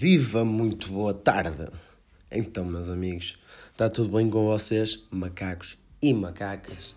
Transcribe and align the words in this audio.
Viva, 0.00 0.44
muito 0.44 0.92
boa 0.92 1.12
tarde! 1.12 1.68
Então, 2.30 2.64
meus 2.64 2.88
amigos, 2.88 3.36
está 3.72 3.90
tudo 3.90 4.16
bem 4.16 4.30
com 4.30 4.46
vocês, 4.46 5.04
macacos 5.10 5.76
e 6.00 6.14
macacas? 6.14 6.94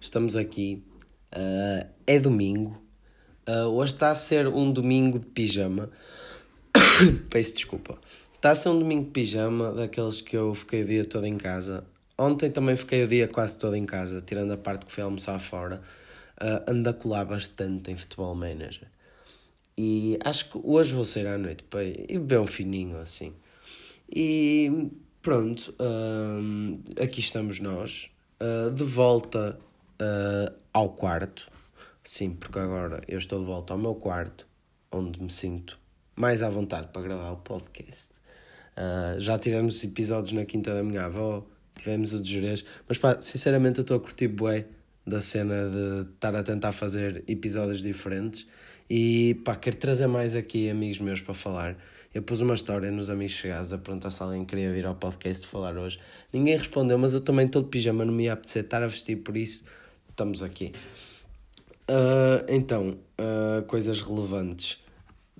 Estamos 0.00 0.36
aqui, 0.36 0.80
uh, 1.34 1.84
é 2.06 2.16
domingo, 2.20 2.80
uh, 3.48 3.66
hoje 3.70 3.94
está 3.94 4.12
a 4.12 4.14
ser 4.14 4.46
um 4.46 4.70
domingo 4.70 5.18
de 5.18 5.26
pijama. 5.26 5.90
Peço 7.28 7.56
desculpa. 7.56 7.98
Está 8.36 8.52
a 8.52 8.54
ser 8.54 8.68
um 8.68 8.78
domingo 8.78 9.06
de 9.06 9.10
pijama, 9.10 9.72
daqueles 9.72 10.20
que 10.20 10.36
eu 10.36 10.54
fiquei 10.54 10.84
o 10.84 10.86
dia 10.86 11.04
todo 11.04 11.26
em 11.26 11.36
casa. 11.36 11.84
Ontem 12.16 12.52
também 12.52 12.76
fiquei 12.76 13.02
o 13.02 13.08
dia 13.08 13.26
quase 13.26 13.58
todo 13.58 13.74
em 13.74 13.84
casa, 13.84 14.20
tirando 14.20 14.52
a 14.52 14.56
parte 14.56 14.86
que 14.86 14.92
fui 14.92 15.02
almoçar 15.02 15.40
fora. 15.40 15.82
Uh, 16.40 16.70
ando 16.70 16.88
a 16.88 16.94
colar 16.94 17.24
bastante 17.24 17.90
em 17.90 17.96
Futebol 17.96 18.32
Manager. 18.36 18.93
E 19.76 20.18
acho 20.24 20.50
que 20.50 20.60
hoje 20.62 20.94
vou 20.94 21.04
sair 21.04 21.26
à 21.26 21.36
noite 21.36 21.64
para 21.64 21.84
ir 21.84 22.20
um 22.40 22.46
fininho 22.46 22.98
assim. 22.98 23.34
E 24.08 24.90
pronto, 25.20 25.74
uh, 25.80 27.02
aqui 27.02 27.20
estamos 27.20 27.58
nós, 27.58 28.10
uh, 28.40 28.70
de 28.72 28.84
volta 28.84 29.58
uh, 30.00 30.54
ao 30.72 30.90
quarto. 30.90 31.50
Sim, 32.02 32.34
porque 32.34 32.58
agora 32.58 33.02
eu 33.08 33.18
estou 33.18 33.40
de 33.40 33.46
volta 33.46 33.72
ao 33.72 33.78
meu 33.78 33.94
quarto, 33.94 34.46
onde 34.92 35.20
me 35.20 35.30
sinto 35.30 35.78
mais 36.14 36.42
à 36.42 36.48
vontade 36.48 36.88
para 36.92 37.02
gravar 37.02 37.32
o 37.32 37.38
podcast. 37.38 38.12
Uh, 38.76 39.18
já 39.18 39.38
tivemos 39.38 39.82
episódios 39.82 40.32
na 40.32 40.44
quinta 40.44 40.74
da 40.74 40.82
minha 40.82 41.06
avó, 41.06 41.44
tivemos 41.76 42.12
o 42.12 42.20
de 42.20 42.30
Jerez, 42.30 42.64
mas 42.88 42.98
pá, 42.98 43.20
sinceramente 43.20 43.78
eu 43.78 43.82
estou 43.82 43.96
a 43.96 44.00
curtir 44.00 44.28
bué 44.28 44.66
da 45.06 45.20
cena 45.20 45.68
de 45.68 46.10
estar 46.12 46.34
a 46.34 46.42
tentar 46.42 46.72
fazer 46.72 47.24
episódios 47.26 47.82
diferentes 47.82 48.46
e 48.88 49.34
pá, 49.44 49.56
quero 49.56 49.76
trazer 49.76 50.06
mais 50.06 50.34
aqui 50.34 50.68
amigos 50.68 50.98
meus 50.98 51.20
para 51.20 51.34
falar. 51.34 51.76
Eu 52.14 52.22
pus 52.22 52.40
uma 52.40 52.54
história 52.54 52.90
nos 52.90 53.10
Amigos 53.10 53.32
Chegados 53.32 53.72
a 53.72 53.78
perguntar 53.78 54.10
se 54.10 54.22
alguém 54.22 54.44
queria 54.44 54.72
vir 54.72 54.86
ao 54.86 54.94
podcast 54.94 55.46
falar 55.46 55.76
hoje. 55.76 55.98
Ninguém 56.32 56.56
respondeu, 56.56 56.96
mas 56.96 57.12
eu 57.12 57.20
também 57.20 57.46
estou 57.46 57.62
de 57.62 57.68
pijama, 57.68 58.04
não 58.04 58.12
me 58.12 58.24
ia 58.24 58.34
apetecer 58.34 58.62
estar 58.62 58.82
a 58.82 58.86
vestir, 58.86 59.16
por 59.16 59.36
isso 59.36 59.64
estamos 60.08 60.42
aqui. 60.42 60.72
Uh, 61.90 62.44
então, 62.48 62.96
uh, 63.18 63.62
coisas 63.66 64.00
relevantes. 64.00 64.80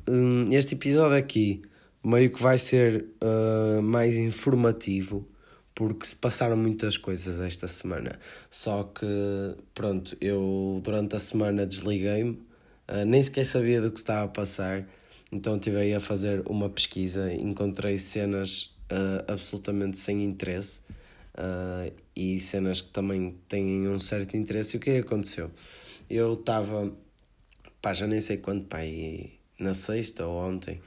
Um, 0.09 0.53
este 0.53 0.75
episódio 0.75 1.17
aqui 1.17 1.63
meio 2.03 2.31
que 2.31 2.43
vai 2.43 2.59
ser 2.59 3.07
uh, 3.23 3.81
mais 3.81 4.17
informativo 4.17 5.27
porque 5.75 6.07
se 6.07 6.15
passaram 6.15 6.57
muitas 6.57 6.97
coisas 6.97 7.41
esta 7.41 7.67
semana. 7.67 8.19
Só 8.49 8.85
que, 8.85 9.07
pronto, 9.75 10.17
eu 10.21 10.81
durante 10.85 11.17
a 11.17 11.19
semana 11.19 11.67
desliguei-me 11.67 12.39
Uh, 12.89 13.05
nem 13.07 13.23
sequer 13.23 13.47
sabia 13.47 13.81
do 13.81 13.91
que 13.91 13.99
estava 13.99 14.25
a 14.25 14.29
passar, 14.29 14.87
então 15.33 15.57
estive 15.57 15.77
aí 15.79 15.95
a 15.95 16.01
fazer 16.01 16.43
uma 16.47 16.69
pesquisa, 16.69 17.33
encontrei 17.33 17.99
cenas 17.99 18.75
uh, 18.93 19.33
absolutamente 19.33 19.99
sem 19.99 20.23
interesse 20.23 20.81
uh, 21.39 21.93
e 22.15 22.39
cenas 22.39 22.81
que 22.81 22.91
também 22.91 23.37
têm 23.49 23.89
um 23.89 23.99
certo 23.99 24.37
interesse. 24.37 24.77
E 24.77 24.79
o 24.79 24.81
que 24.81 24.91
é 24.91 24.99
aconteceu? 24.99 25.51
Eu 26.09 26.35
estava, 26.35 26.93
pá, 27.81 27.95
já 27.95 28.07
nem 28.07 28.21
sei 28.21 28.37
quando, 28.37 28.65
pá, 28.65 28.79
na 29.59 29.75
sexta 29.75 30.27
ou 30.27 30.37
ontem, 30.37 30.81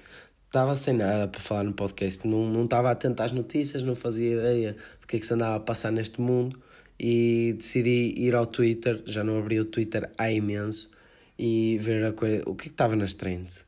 estava 0.46 0.76
sem 0.76 0.94
nada 0.94 1.28
para 1.28 1.40
falar 1.40 1.64
no 1.64 1.74
podcast, 1.74 2.28
não, 2.28 2.50
não 2.50 2.66
estava 2.66 2.92
atento 2.92 3.22
às 3.22 3.32
notícias, 3.32 3.82
não 3.82 3.96
fazia 3.96 4.34
ideia 4.34 4.76
do 5.02 5.08
que 5.08 5.18
é 5.18 5.20
que 5.20 5.26
se 5.26 5.34
andava 5.34 5.56
a 5.56 5.60
passar 5.60 5.92
neste 5.92 6.22
mundo 6.22 6.60
e 7.00 7.56
decidi 7.58 8.14
ir 8.18 8.34
ao 8.34 8.46
Twitter, 8.46 9.02
já 9.06 9.24
não 9.24 9.38
abri 9.38 9.60
o 9.60 9.66
Twitter 9.66 10.10
há 10.18 10.32
imenso, 10.32 10.90
e 11.38 11.78
ver 11.80 12.06
a 12.06 12.14
coisa, 12.14 12.44
o 12.46 12.56
que 12.56 12.68
estava 12.68 12.96
nas 12.96 13.14
trends. 13.14 13.66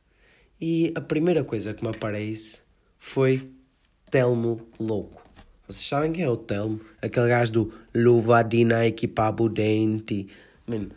E 0.60 0.92
a 0.94 1.00
primeira 1.00 1.44
coisa 1.44 1.72
que 1.72 1.82
me 1.82 1.90
aparece 1.90 2.62
foi 2.98 3.48
Telmo 4.10 4.60
Louco. 4.78 5.22
Vocês 5.66 5.86
sabem 5.86 6.12
quem 6.12 6.24
é 6.24 6.28
o 6.28 6.36
Telmo? 6.36 6.80
Aquele 7.00 7.28
gajo 7.28 7.52
do 7.52 7.72
luva 7.94 8.42
de 8.42 8.64
Nike 8.64 9.06
para 9.06 9.42
o 9.42 9.48
dente. 9.48 10.26
Man, 10.66 10.88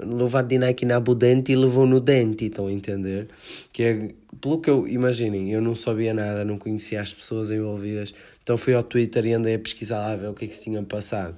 luva 0.00 0.42
de 0.42 0.58
Nike 0.58 0.84
na 0.84 1.00
dente 1.00 1.52
e 1.52 1.56
levou 1.56 1.86
no 1.86 2.00
dente, 2.00 2.46
estão 2.46 2.66
a 2.66 2.72
entender? 2.72 3.28
Que 3.72 3.82
é, 3.82 4.08
pelo 4.40 4.60
que 4.60 4.70
eu, 4.70 4.86
imaginem, 4.86 5.52
eu 5.52 5.60
não 5.60 5.74
sabia 5.74 6.14
nada, 6.14 6.44
não 6.44 6.58
conhecia 6.58 7.02
as 7.02 7.12
pessoas 7.12 7.50
envolvidas, 7.50 8.14
então 8.42 8.56
fui 8.56 8.74
ao 8.74 8.82
Twitter 8.82 9.26
e 9.26 9.32
andei 9.32 9.54
a 9.54 9.58
pesquisar 9.58 9.98
lá 9.98 10.12
a 10.12 10.16
ver 10.16 10.28
o 10.28 10.34
que 10.34 10.44
é 10.44 10.48
que 10.48 10.54
se 10.54 10.64
tinha 10.64 10.82
passado. 10.82 11.36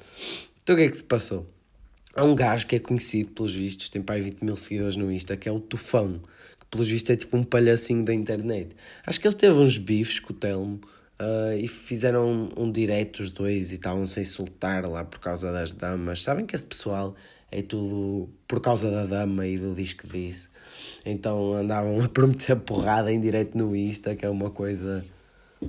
Então 0.63 0.75
o 0.75 0.79
que 0.79 0.85
é 0.85 0.91
que 0.91 0.97
se 0.97 1.05
passou? 1.05 1.47
Há 2.15 2.25
um 2.25 2.35
gajo 2.35 2.67
que 2.67 2.75
é 2.75 2.81
conhecido 2.81 3.31
pelos 3.31 3.55
vistos, 3.55 3.89
tem 3.89 4.03
pai 4.03 4.21
20 4.21 4.45
mil 4.45 4.57
seguidores 4.57 4.97
no 4.97 5.13
Insta, 5.13 5.37
que 5.37 5.49
é 5.49 5.53
o 5.53 5.61
Tufão, 5.61 6.21
que 6.59 6.67
pelos 6.69 6.89
vistos 6.89 7.11
é 7.11 7.17
tipo 7.17 7.37
um 7.37 7.45
palhacinho 7.45 8.05
da 8.05 8.13
internet. 8.13 8.75
Acho 9.07 9.21
que 9.21 9.29
ele 9.29 9.37
teve 9.37 9.57
uns 9.57 9.79
bifes 9.79 10.19
com 10.19 10.33
o 10.33 10.37
Telmo 10.37 10.81
uh, 11.21 11.57
e 11.57 11.69
fizeram 11.69 12.51
um, 12.57 12.65
um 12.65 12.73
direto 12.73 13.21
os 13.21 13.31
dois 13.31 13.71
e 13.71 13.75
estavam-se 13.77 14.19
a 14.19 14.23
insultar 14.23 14.85
lá 14.91 15.05
por 15.05 15.21
causa 15.21 15.53
das 15.53 15.73
damas. 15.73 16.25
Sabem 16.25 16.47
que 16.47 16.57
esse 16.57 16.65
pessoal 16.65 17.15
é 17.49 17.63
tudo 17.63 18.29
por 18.49 18.61
causa 18.61 18.91
da 18.91 19.07
dama 19.07 19.47
e 19.47 19.57
do 19.57 19.73
disco 19.73 20.09
disse. 20.09 20.49
Então 21.07 21.55
andavam 21.55 22.01
a 22.03 22.09
prometer 22.09 22.57
porrada 22.57 23.13
em 23.13 23.21
direto 23.21 23.57
no 23.57 23.77
Insta, 23.77 24.17
que 24.17 24.27
é 24.27 24.29
uma 24.29 24.51
coisa 24.51 25.05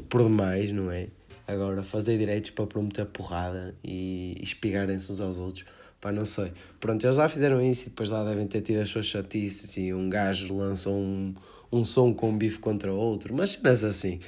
por 0.10 0.24
demais, 0.24 0.72
não 0.72 0.92
é? 0.92 1.08
Agora, 1.48 1.84
fazer 1.84 2.18
direitos 2.18 2.50
para 2.50 2.66
prometer 2.66 3.06
porrada 3.06 3.76
e 3.84 4.38
espigarem-se 4.42 5.12
uns 5.12 5.20
aos 5.20 5.38
outros 5.38 5.66
Pá, 6.02 6.12
não 6.12 6.26
sei. 6.26 6.52
Pronto, 6.80 7.06
eles 7.06 7.16
lá 7.16 7.30
fizeram 7.30 7.62
isso 7.62 7.84
e 7.84 7.90
depois 7.90 8.10
lá 8.10 8.24
devem 8.24 8.48
ter 8.48 8.62
tido 8.62 8.82
as 8.82 8.90
suas 8.90 9.06
chatices 9.06 9.78
e 9.78 9.94
um 9.94 10.10
gajo 10.10 10.52
lançou 10.58 10.96
um, 10.96 11.36
um 11.72 11.86
som 11.86 12.12
com 12.12 12.32
um 12.32 12.38
bife 12.38 12.58
contra 12.58 12.92
outro, 12.92 13.36
mas 13.36 13.52
cenas 13.52 13.84
assim. 13.84 14.20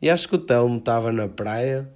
E 0.00 0.10
acho 0.10 0.28
que 0.28 0.34
o 0.34 0.38
Telmo 0.38 0.76
estava 0.76 1.10
na 1.10 1.26
praia 1.28 1.90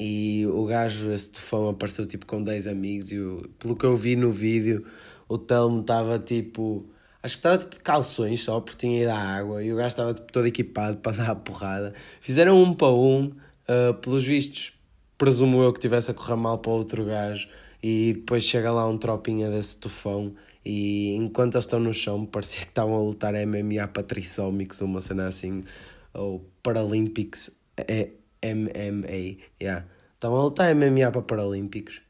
e 0.00 0.46
o 0.46 0.64
gajo, 0.64 1.12
esse 1.12 1.30
tufão, 1.30 1.68
apareceu 1.68 2.06
tipo 2.06 2.24
com 2.24 2.42
10 2.42 2.68
amigos 2.68 3.12
e 3.12 3.18
o, 3.18 3.46
pelo 3.58 3.76
que 3.76 3.84
eu 3.84 3.94
vi 3.94 4.16
no 4.16 4.32
vídeo, 4.32 4.86
o 5.28 5.36
Telmo 5.36 5.82
estava 5.82 6.18
tipo. 6.18 6.86
Acho 7.22 7.34
que 7.34 7.40
estava 7.40 7.58
tipo 7.58 7.74
de 7.74 7.80
calções 7.80 8.42
só 8.42 8.60
porque 8.60 8.78
tinha 8.78 9.02
ido 9.02 9.10
à 9.10 9.18
água 9.18 9.62
e 9.62 9.72
o 9.72 9.76
gajo 9.76 9.88
estava 9.88 10.14
tipo 10.14 10.32
todo 10.32 10.46
equipado 10.46 10.96
para 10.98 11.12
andar 11.12 11.30
a 11.32 11.34
porrada. 11.34 11.92
Fizeram 12.22 12.62
um 12.62 12.72
para 12.72 12.88
um, 12.88 13.24
uh, 13.26 13.92
pelos 14.00 14.24
vistos, 14.24 14.72
presumo 15.18 15.62
eu 15.62 15.72
que 15.72 15.80
tivesse 15.80 16.10
a 16.10 16.14
correr 16.14 16.36
mal 16.36 16.58
para 16.58 16.72
outro 16.72 17.04
gajo 17.04 17.48
e 17.82 18.14
depois 18.14 18.44
chega 18.44 18.72
lá 18.72 18.86
um 18.86 18.98
tropinha 18.98 19.50
desse 19.50 19.76
tufão 19.78 20.34
e 20.64 21.14
enquanto 21.14 21.54
eles 21.54 21.64
estão 21.64 21.80
no 21.80 21.94
chão 21.94 22.24
parecia 22.26 22.60
que 22.60 22.68
estavam 22.68 22.94
a 22.96 23.00
lutar 23.00 23.34
MMA 23.34 23.86
Patrissómicos 23.88 24.80
ou 24.80 24.88
uma 24.88 25.00
cena 25.00 25.28
assim 25.28 25.64
ou 26.12 26.44
Paralympics 26.62 27.50
é 27.76 28.10
MMA 28.42 29.38
yeah. 29.60 29.86
estavam 30.14 30.38
a 30.38 30.42
lutar 30.44 30.74
MMA 30.74 31.10
para 31.10 31.22
Paralímpicos. 31.22 32.00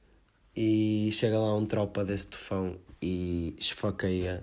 E 0.56 1.10
chega 1.12 1.38
lá 1.38 1.54
um 1.54 1.64
tropa 1.64 2.04
desse 2.04 2.26
tufão 2.26 2.78
e 3.00 3.54
esfaqueia 3.58 4.42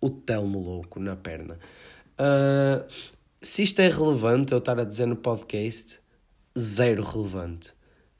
o 0.00 0.10
Telmo 0.10 0.58
louco 0.58 0.98
na 0.98 1.14
perna. 1.14 1.58
Uh, 2.18 2.84
se 3.40 3.62
isto 3.62 3.80
é 3.80 3.88
relevante 3.88 4.52
eu 4.52 4.58
estar 4.58 4.78
a 4.78 4.84
dizer 4.84 5.06
no 5.06 5.16
podcast 5.16 6.00
zero 6.58 7.02
relevante 7.04 7.72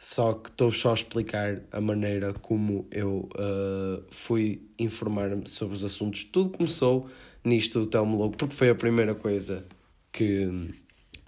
só 0.05 0.35
que 0.35 0.51
estou 0.51 0.71
só 0.71 0.91
a 0.91 0.95
explicar 0.95 1.63
a 1.73 1.81
maneira 1.81 2.35
como 2.35 2.87
eu 2.91 3.27
uh, 3.37 4.05
fui 4.11 4.61
informar-me 4.79 5.49
sobre 5.49 5.75
os 5.75 5.83
assuntos. 5.83 6.25
Tudo 6.25 6.51
começou 6.51 7.09
nisto 7.43 7.81
do 7.81 7.87
Telmo 7.87 8.19
Louco, 8.19 8.37
porque 8.37 8.55
foi 8.55 8.69
a 8.69 8.75
primeira 8.75 9.15
coisa 9.15 9.65
que, 10.13 10.47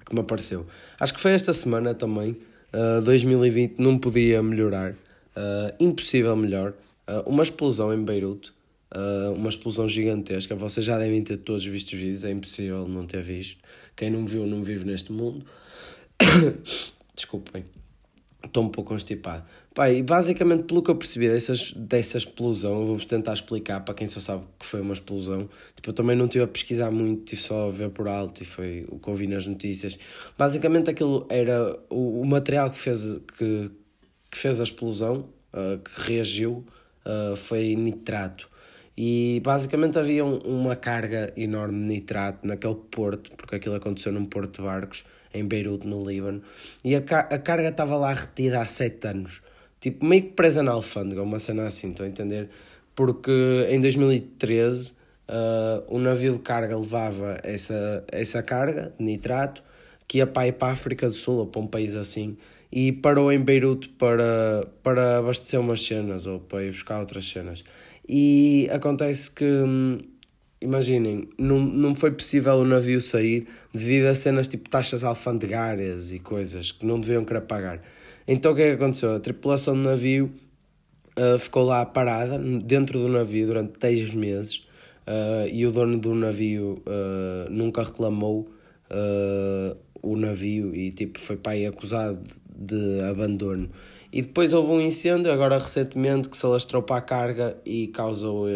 que 0.05 0.15
me 0.15 0.21
apareceu. 0.21 0.67
Acho 1.01 1.15
que 1.15 1.21
foi 1.21 1.33
esta 1.33 1.55
semana 1.55 1.95
também. 1.95 2.37
Uh, 2.71 3.01
2020 3.03 3.79
não 3.79 3.99
podia 3.99 4.43
melhorar. 4.43 4.93
Uh, 4.93 5.73
impossível 5.81 6.37
melhor. 6.37 6.75
Uma 7.25 7.45
explosão 7.45 7.95
em 7.95 8.05
Beirute. 8.05 8.53
Uma 9.35 9.49
explosão 9.49 9.89
gigantesca. 9.89 10.55
Vocês 10.55 10.85
já 10.85 10.99
devem 10.99 11.23
ter 11.23 11.39
todos 11.39 11.65
visto 11.65 11.95
os 11.95 11.99
vídeos. 11.99 12.25
É 12.25 12.31
impossível 12.31 12.87
não 12.87 13.07
ter 13.07 13.23
visto. 13.23 13.57
Quem 13.97 14.11
não 14.11 14.27
viu, 14.27 14.47
não 14.47 14.63
vive 14.63 14.85
neste 14.85 15.13
mundo. 15.13 15.47
Desculpem 17.17 17.65
estou 18.47 18.65
um 18.65 18.69
pouco 18.69 18.91
constipado. 18.91 19.45
Pá, 19.75 19.91
e 19.91 20.03
basicamente, 20.03 20.65
pelo 20.65 20.83
que 20.83 20.91
eu 20.91 20.97
percebi 20.97 21.29
dessas, 21.29 21.73
dessa 21.73 22.17
explosão, 22.17 22.87
vou-vos 22.87 23.05
tentar 23.05 23.35
explicar 23.35 23.81
para 23.81 23.95
quem 23.95 24.07
só 24.07 24.21
sabe 24.21 24.45
que 24.59 24.65
foi 24.65 24.81
uma 24.81 24.95
explosão. 24.95 25.49
Tipo, 25.75 25.91
eu 25.91 25.93
também 25.93 26.17
não 26.17 26.25
estive 26.25 26.45
a 26.45 26.49
pesquisar 26.49 26.91
muito, 26.91 27.25
tive 27.25 27.43
só 27.43 27.69
a 27.69 27.71
ver 27.71 27.91
por 27.91 28.09
alto 28.09 28.43
e 28.43 28.47
foi 28.47 28.87
o 28.89 28.99
que 28.99 29.11
ouvi 29.11 29.27
nas 29.27 29.47
notícias. 29.47 29.99
Basicamente, 30.39 30.89
aquilo 30.89 31.27
era 31.29 31.79
o, 31.91 32.23
o 32.23 32.27
material 32.27 32.71
que 32.71 32.79
fez, 32.79 33.19
que, 33.37 33.71
que 34.31 34.39
fez 34.39 34.61
a 34.61 34.65
explosão, 34.65 35.29
uh, 35.53 35.79
que 35.79 36.11
reagiu, 36.11 36.65
uh, 37.05 37.37
foi 37.37 37.75
nitrato. 37.77 38.49
E 38.97 39.43
basicamente 39.45 39.99
havia 39.99 40.25
um, 40.25 40.39
uma 40.39 40.75
carga 40.75 41.31
enorme 41.37 41.83
de 41.83 41.87
nitrato 41.87 42.47
naquele 42.47 42.77
porto, 42.91 43.31
porque 43.37 43.57
aquilo 43.57 43.75
aconteceu 43.75 44.11
num 44.11 44.25
porto 44.25 44.63
de 44.63 44.67
barcos 44.67 45.05
em 45.37 45.47
Beirute, 45.47 45.87
no 45.87 46.09
Líbano, 46.09 46.43
e 46.85 46.95
a, 46.95 46.99
a 46.99 47.39
carga 47.39 47.69
estava 47.69 47.97
lá 47.97 48.13
retida 48.13 48.61
há 48.61 48.67
sete 48.67 49.07
anos. 49.07 49.43
Tipo, 49.81 50.05
meio 50.05 50.23
que 50.23 50.31
presa 50.31 50.63
na 50.63 50.73
alfândega, 50.73 51.23
uma 51.23 51.39
cena 51.39 51.67
assim, 51.67 51.91
estou 51.91 52.07
a 52.07 52.09
entender? 52.09 52.49
Porque 52.95 53.67
em 53.69 53.81
2013 53.81 54.93
uh, 55.29 55.95
um 55.95 55.99
navio 55.99 56.33
de 56.33 56.39
carga 56.41 56.77
levava 56.77 57.39
essa, 57.43 58.05
essa 58.11 58.43
carga 58.43 58.93
de 58.99 59.05
nitrato, 59.05 59.63
que 60.09 60.19
ia 60.19 60.27
para 60.27 60.53
para 60.53 60.69
a 60.69 60.73
África 60.73 61.09
do 61.09 61.15
Sul 61.15 61.39
ou 61.39 61.47
para 61.47 61.61
um 61.61 61.67
país 61.67 61.97
assim 61.97 62.37
e 62.71 62.93
parou 62.93 63.33
em 63.33 63.41
Beirute 63.41 63.89
para, 63.89 64.67
para 64.83 65.19
abastecer 65.19 65.61
umas 65.61 65.83
cenas 65.83 66.27
ou 66.27 66.41
para 66.41 66.65
ir 66.65 66.73
buscar 66.73 67.01
outras 67.01 67.27
cenas. 67.27 67.65
E 68.09 68.69
acontece 68.71 69.31
que, 69.31 69.45
hum, 69.45 69.99
imaginem, 70.61 71.29
não, 71.39 71.59
não 71.61 71.95
foi 71.95 72.11
possível 72.11 72.55
o 72.55 72.65
navio 72.65 73.01
sair 73.01 73.47
devido 73.73 74.07
a 74.07 74.15
cenas 74.15 74.49
tipo 74.49 74.69
taxas 74.69 75.05
alfandegárias 75.05 76.13
e 76.13 76.19
coisas 76.19 76.73
que 76.73 76.87
não 76.87 77.01
deviam 77.01 77.25
querer 77.25 77.43
pagar. 77.43 77.83
Então 78.27 78.53
o 78.53 78.57
que 78.57 78.63
é 78.63 78.69
que 78.69 78.83
aconteceu? 78.83 79.15
A 79.15 79.21
tripulação 79.21 79.75
do 79.75 79.83
navio 79.83 80.33
uh, 81.17 81.39
ficou 81.39 81.65
lá 81.65 81.85
parada 81.85 82.39
dentro 82.39 82.99
do 82.99 83.09
navio 83.09 83.47
durante 83.47 83.79
10 83.79 84.15
meses 84.15 84.57
uh, 85.07 85.49
e 85.53 85.67
o 85.67 85.71
dono 85.71 85.99
do 85.99 86.15
navio 86.15 86.83
uh, 86.87 87.51
nunca 87.51 87.83
reclamou 87.83 88.51
o 90.01 90.15
navio 90.15 90.73
e 90.73 90.93
tipo 90.93 91.19
foi 91.19 91.37
para 91.37 91.53
aí 91.53 91.67
acusado 91.67 92.21
de 92.49 93.01
abandono. 93.01 93.69
E 94.13 94.23
depois 94.23 94.53
houve 94.53 94.71
um 94.71 94.81
incêndio, 94.81 95.33
agora 95.33 95.59
recentemente, 95.59 96.29
que 96.29 96.37
se 96.37 96.47
alastrou 96.47 96.83
para 96.83 96.99
a 96.99 97.01
carga 97.01 97.57
e 97.67 97.89
causou 97.89 98.47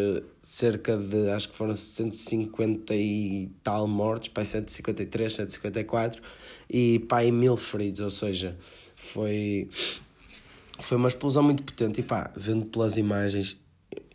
cerca 0.51 0.97
de, 0.97 1.31
acho 1.31 1.49
que 1.49 1.55
foram 1.55 1.77
150 1.77 2.93
e 2.93 3.53
tal 3.63 3.87
mortos, 3.87 4.31
para 4.31 4.45
153, 4.45 5.33
154, 5.33 6.21
e 6.69 7.01
aí 7.13 7.31
mil 7.31 7.57
feridos, 7.57 8.01
ou 8.01 8.11
seja, 8.11 8.59
foi, 8.97 9.71
foi 10.81 10.97
uma 10.97 11.07
explosão 11.07 11.45
muito 11.45 11.63
potente. 11.63 12.01
E 12.01 12.03
pá, 12.03 12.33
vendo 12.37 12.67
pelas 12.67 12.97
imagens, 12.97 13.57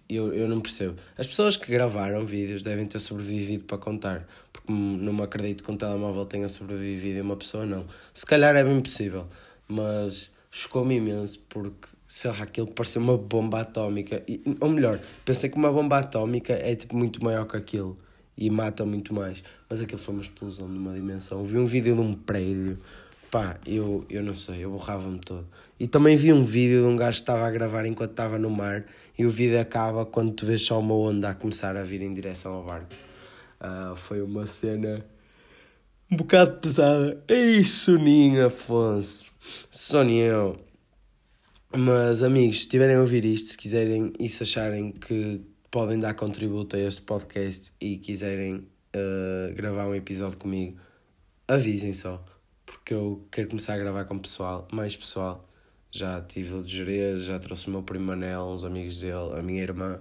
eu, 0.10 0.34
eu 0.34 0.46
não 0.50 0.60
percebo. 0.60 0.98
As 1.18 1.26
pessoas 1.26 1.56
que 1.56 1.72
gravaram 1.72 2.26
vídeos 2.26 2.62
devem 2.64 2.86
ter 2.86 3.00
sobrevivido 3.00 3.64
para 3.64 3.78
contar, 3.78 4.28
porque 4.52 4.70
não 4.74 5.14
me 5.14 5.24
acredito 5.24 5.64
que 5.64 5.72
um 5.72 5.78
telemóvel 5.78 6.26
tenha 6.26 6.50
sobrevivido 6.50 7.18
e 7.18 7.22
uma 7.22 7.38
pessoa 7.38 7.66
não. 7.66 7.88
Se 8.14 8.26
calhar 8.26 8.54
é 8.58 8.64
bem 8.64 8.82
possível, 8.82 9.26
mas 9.70 10.36
chocou-me 10.52 10.98
imenso 10.98 11.40
porque, 11.48 11.88
sei 12.08 12.32
lá, 12.32 12.44
aquilo 12.44 12.68
parecia 12.68 13.02
uma 13.02 13.18
bomba 13.18 13.62
atómica. 13.62 14.24
E, 14.28 14.42
ou 14.60 14.70
melhor, 14.70 15.00
pensei 15.24 15.50
que 15.50 15.58
uma 15.58 15.72
bomba 15.72 16.00
atómica 16.00 16.54
é 16.54 16.76
tipo 16.76 16.96
muito 16.96 17.24
maior 17.24 17.46
que 17.46 17.58
aquilo 17.58 17.98
e 18.38 18.50
mata 18.50 18.86
muito 18.86 19.14
mais. 19.14 19.44
Mas 19.70 19.82
aquilo 19.82 20.00
foi 20.00 20.14
uma 20.14 20.24
explosão 20.24 20.68
numa 20.68 20.94
dimensão. 20.94 21.44
Vi 21.44 21.58
um 21.58 21.66
vídeo 21.66 21.96
de 21.96 22.02
um 22.02 22.14
prédio 22.14 22.80
pá, 23.36 23.58
eu, 23.68 24.06
eu 24.10 24.24
não 24.24 24.34
sei, 24.34 24.64
eu 24.64 24.72
borrava-me 24.72 25.20
todo. 25.20 25.46
E 25.78 25.88
também 25.88 26.16
vi 26.16 26.32
um 26.32 26.46
vídeo 26.46 26.84
de 26.84 26.88
um 26.88 26.96
gajo 26.96 27.18
que 27.18 27.24
estava 27.24 27.46
a 27.46 27.52
gravar 27.52 27.86
enquanto 27.86 28.12
estava 28.12 28.40
no 28.40 28.50
mar 28.50 28.86
e 29.18 29.26
o 29.26 29.30
vídeo 29.30 29.60
acaba 29.60 30.06
quando 30.06 30.32
tu 30.32 30.46
vês 30.46 30.62
só 30.62 30.80
uma 30.80 30.94
onda 30.94 31.32
a 31.32 31.36
começar 31.36 31.76
a 31.76 31.84
vir 31.84 32.02
em 32.02 32.14
direção 32.14 32.54
ao 32.54 32.64
barco. 32.64 32.88
Uh, 33.60 33.94
foi 33.96 34.22
uma 34.22 34.48
cena 34.48 35.06
um 36.10 36.16
bocado 36.16 36.60
pesada. 36.62 37.22
Ei, 37.28 37.62
Soninho 37.64 38.46
Afonso, 38.46 39.34
Soninho. 39.70 40.65
Mas 41.78 42.24
amigos, 42.24 42.58
se 42.58 42.62
estiverem 42.64 42.96
a 42.96 43.02
ouvir 43.02 43.26
isto, 43.26 43.50
se 43.50 43.58
quiserem 43.58 44.14
e 44.18 44.30
se 44.30 44.44
acharem 44.44 44.94
que 44.94 45.42
podem 45.70 46.00
dar 46.00 46.14
contributo 46.14 46.78
a 46.78 46.80
este 46.80 47.02
podcast 47.02 47.74
e 47.82 47.98
quiserem 47.98 48.66
uh, 48.96 49.54
gravar 49.54 49.86
um 49.86 49.94
episódio 49.94 50.38
comigo, 50.38 50.80
avisem 51.46 51.92
só 51.92 52.24
porque 52.66 52.94
eu 52.94 53.28
quero 53.30 53.50
começar 53.50 53.74
a 53.74 53.78
gravar 53.78 54.06
com 54.06 54.18
pessoal, 54.18 54.68
mais 54.72 54.96
pessoal. 54.96 55.50
Já 55.92 56.22
tive 56.22 56.54
o 56.54 56.64
de 56.64 56.78
Jerez, 56.78 57.26
já 57.26 57.40
trouxe 57.40 57.68
o 57.68 57.72
meu 57.72 57.84
primo 57.84 58.06
Manel, 58.06 58.44
uns 58.46 58.64
amigos 58.64 59.00
dele, 59.00 59.38
a 59.38 59.42
minha 59.42 59.62
irmã. 59.62 60.00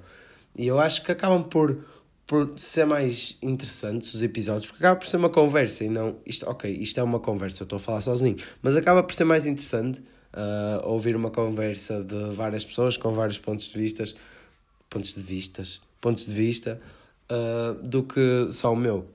E 0.56 0.66
eu 0.68 0.78
acho 0.78 1.02
que 1.02 1.10
acabam 1.10 1.42
por, 1.42 1.84
por 2.24 2.56
ser 2.56 2.84
mais 2.84 3.36
interessantes 3.42 4.14
os 4.14 4.22
episódios, 4.22 4.66
porque 4.66 4.84
acaba 4.84 5.00
por 5.00 5.08
ser 5.08 5.16
uma 5.16 5.30
conversa 5.30 5.82
e 5.82 5.88
não. 5.88 6.18
Isto, 6.24 6.48
ok, 6.48 6.70
isto 6.70 7.00
é 7.00 7.02
uma 7.02 7.18
conversa, 7.18 7.62
eu 7.62 7.64
estou 7.64 7.78
a 7.78 7.80
falar 7.80 8.00
sozinho, 8.00 8.36
mas 8.62 8.76
acaba 8.76 9.02
por 9.02 9.12
ser 9.12 9.24
mais 9.24 9.44
interessante 9.44 10.00
uh, 10.34 10.86
ouvir 10.86 11.16
uma 11.16 11.30
conversa 11.30 12.02
de 12.02 12.32
várias 12.34 12.64
pessoas 12.64 12.96
com 12.96 13.12
vários 13.12 13.38
pontos 13.38 13.68
de 13.68 13.78
vista, 13.78 14.04
pontos 14.90 15.14
de 15.14 15.22
vistas, 15.22 15.80
pontos 16.00 16.26
de 16.26 16.34
vista, 16.34 16.80
uh, 17.30 17.74
do 17.86 18.02
que 18.02 18.48
só 18.50 18.72
o 18.72 18.76
meu. 18.76 19.06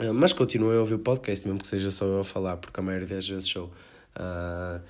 Uh, 0.00 0.12
mas 0.12 0.32
continuem 0.32 0.76
a 0.76 0.80
ouvir 0.80 0.94
o 0.94 0.98
podcast, 0.98 1.46
mesmo 1.46 1.60
que 1.60 1.68
seja 1.68 1.90
só 1.90 2.04
eu 2.04 2.20
a 2.20 2.24
falar, 2.24 2.56
porque 2.56 2.78
a 2.78 2.82
maioria 2.82 3.06
das 3.06 3.28
vezes 3.28 3.48
sou. 3.48 3.66
Uh, 4.16 4.80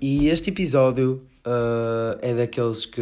e 0.00 0.28
este 0.28 0.50
episódio 0.50 1.22
é 2.22 2.34
daqueles 2.34 2.84
que 2.84 3.00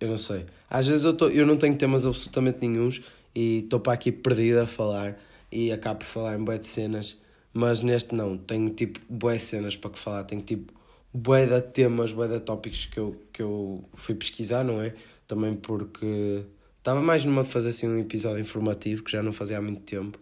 eu 0.00 0.08
não 0.08 0.18
sei. 0.18 0.44
Às 0.68 0.86
vezes 0.86 1.04
eu, 1.04 1.14
tô, 1.14 1.28
eu 1.28 1.46
não 1.46 1.56
tenho 1.56 1.74
temas 1.76 2.04
absolutamente 2.04 2.58
nenhums 2.60 3.00
e 3.34 3.60
estou 3.60 3.80
para 3.80 3.92
aqui 3.92 4.12
perdido 4.12 4.58
a 4.58 4.66
falar 4.66 5.18
e 5.50 5.72
acabo 5.72 6.00
por 6.00 6.06
falar 6.06 6.38
em 6.38 6.44
bué 6.44 6.58
de 6.58 6.68
cenas, 6.68 7.22
mas 7.54 7.80
neste 7.80 8.14
não. 8.14 8.36
Tenho 8.36 8.68
tipo 8.70 9.00
bué 9.08 9.38
cenas 9.38 9.76
para 9.76 9.90
que 9.90 9.98
falar, 9.98 10.24
tenho 10.24 10.42
tipo 10.42 10.72
bué 11.12 11.46
de 11.46 11.60
temas, 11.60 12.12
bué 12.12 12.28
de 12.28 12.40
tópicos 12.40 12.86
que 12.86 12.98
eu, 12.98 13.20
que 13.32 13.42
eu 13.42 13.84
fui 13.94 14.14
pesquisar, 14.14 14.64
não 14.64 14.80
é? 14.80 14.94
Também 15.26 15.54
porque 15.54 16.44
estava 16.78 17.02
mais 17.02 17.24
numa 17.24 17.42
de 17.42 17.48
fazer 17.48 17.70
assim 17.70 17.88
um 17.88 17.98
episódio 17.98 18.40
informativo 18.40 19.02
que 19.02 19.12
já 19.12 19.22
não 19.22 19.32
fazia 19.32 19.58
há 19.58 19.62
muito 19.62 19.82
tempo 19.82 20.18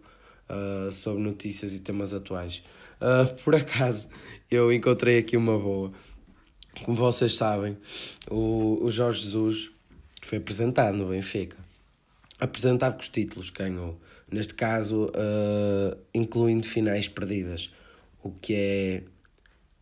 uh, 0.49 0.91
sobre 0.91 1.21
notícias 1.21 1.73
e 1.73 1.79
temas 1.81 2.13
atuais. 2.13 2.63
Uh, 2.99 3.33
por 3.43 3.55
acaso, 3.55 4.09
eu 4.49 4.73
encontrei 4.73 5.19
aqui 5.19 5.37
uma 5.37 5.57
boa. 5.57 5.91
Como 6.83 6.95
vocês 6.95 7.35
sabem, 7.35 7.77
o, 8.29 8.79
o 8.83 8.91
Jorge 8.91 9.23
Jesus 9.23 9.71
foi 10.21 10.37
apresentado 10.37 10.97
no 10.97 11.09
Benfica. 11.09 11.57
Apresentado 12.39 12.93
com 12.93 13.01
os 13.01 13.09
títulos 13.09 13.49
que 13.49 13.59
ganhou. 13.59 13.99
Neste 14.31 14.53
caso, 14.53 15.05
uh, 15.05 15.97
incluindo 16.13 16.65
finais 16.65 17.07
perdidas. 17.07 17.71
O 18.23 18.31
que 18.31 18.53
é 18.53 19.03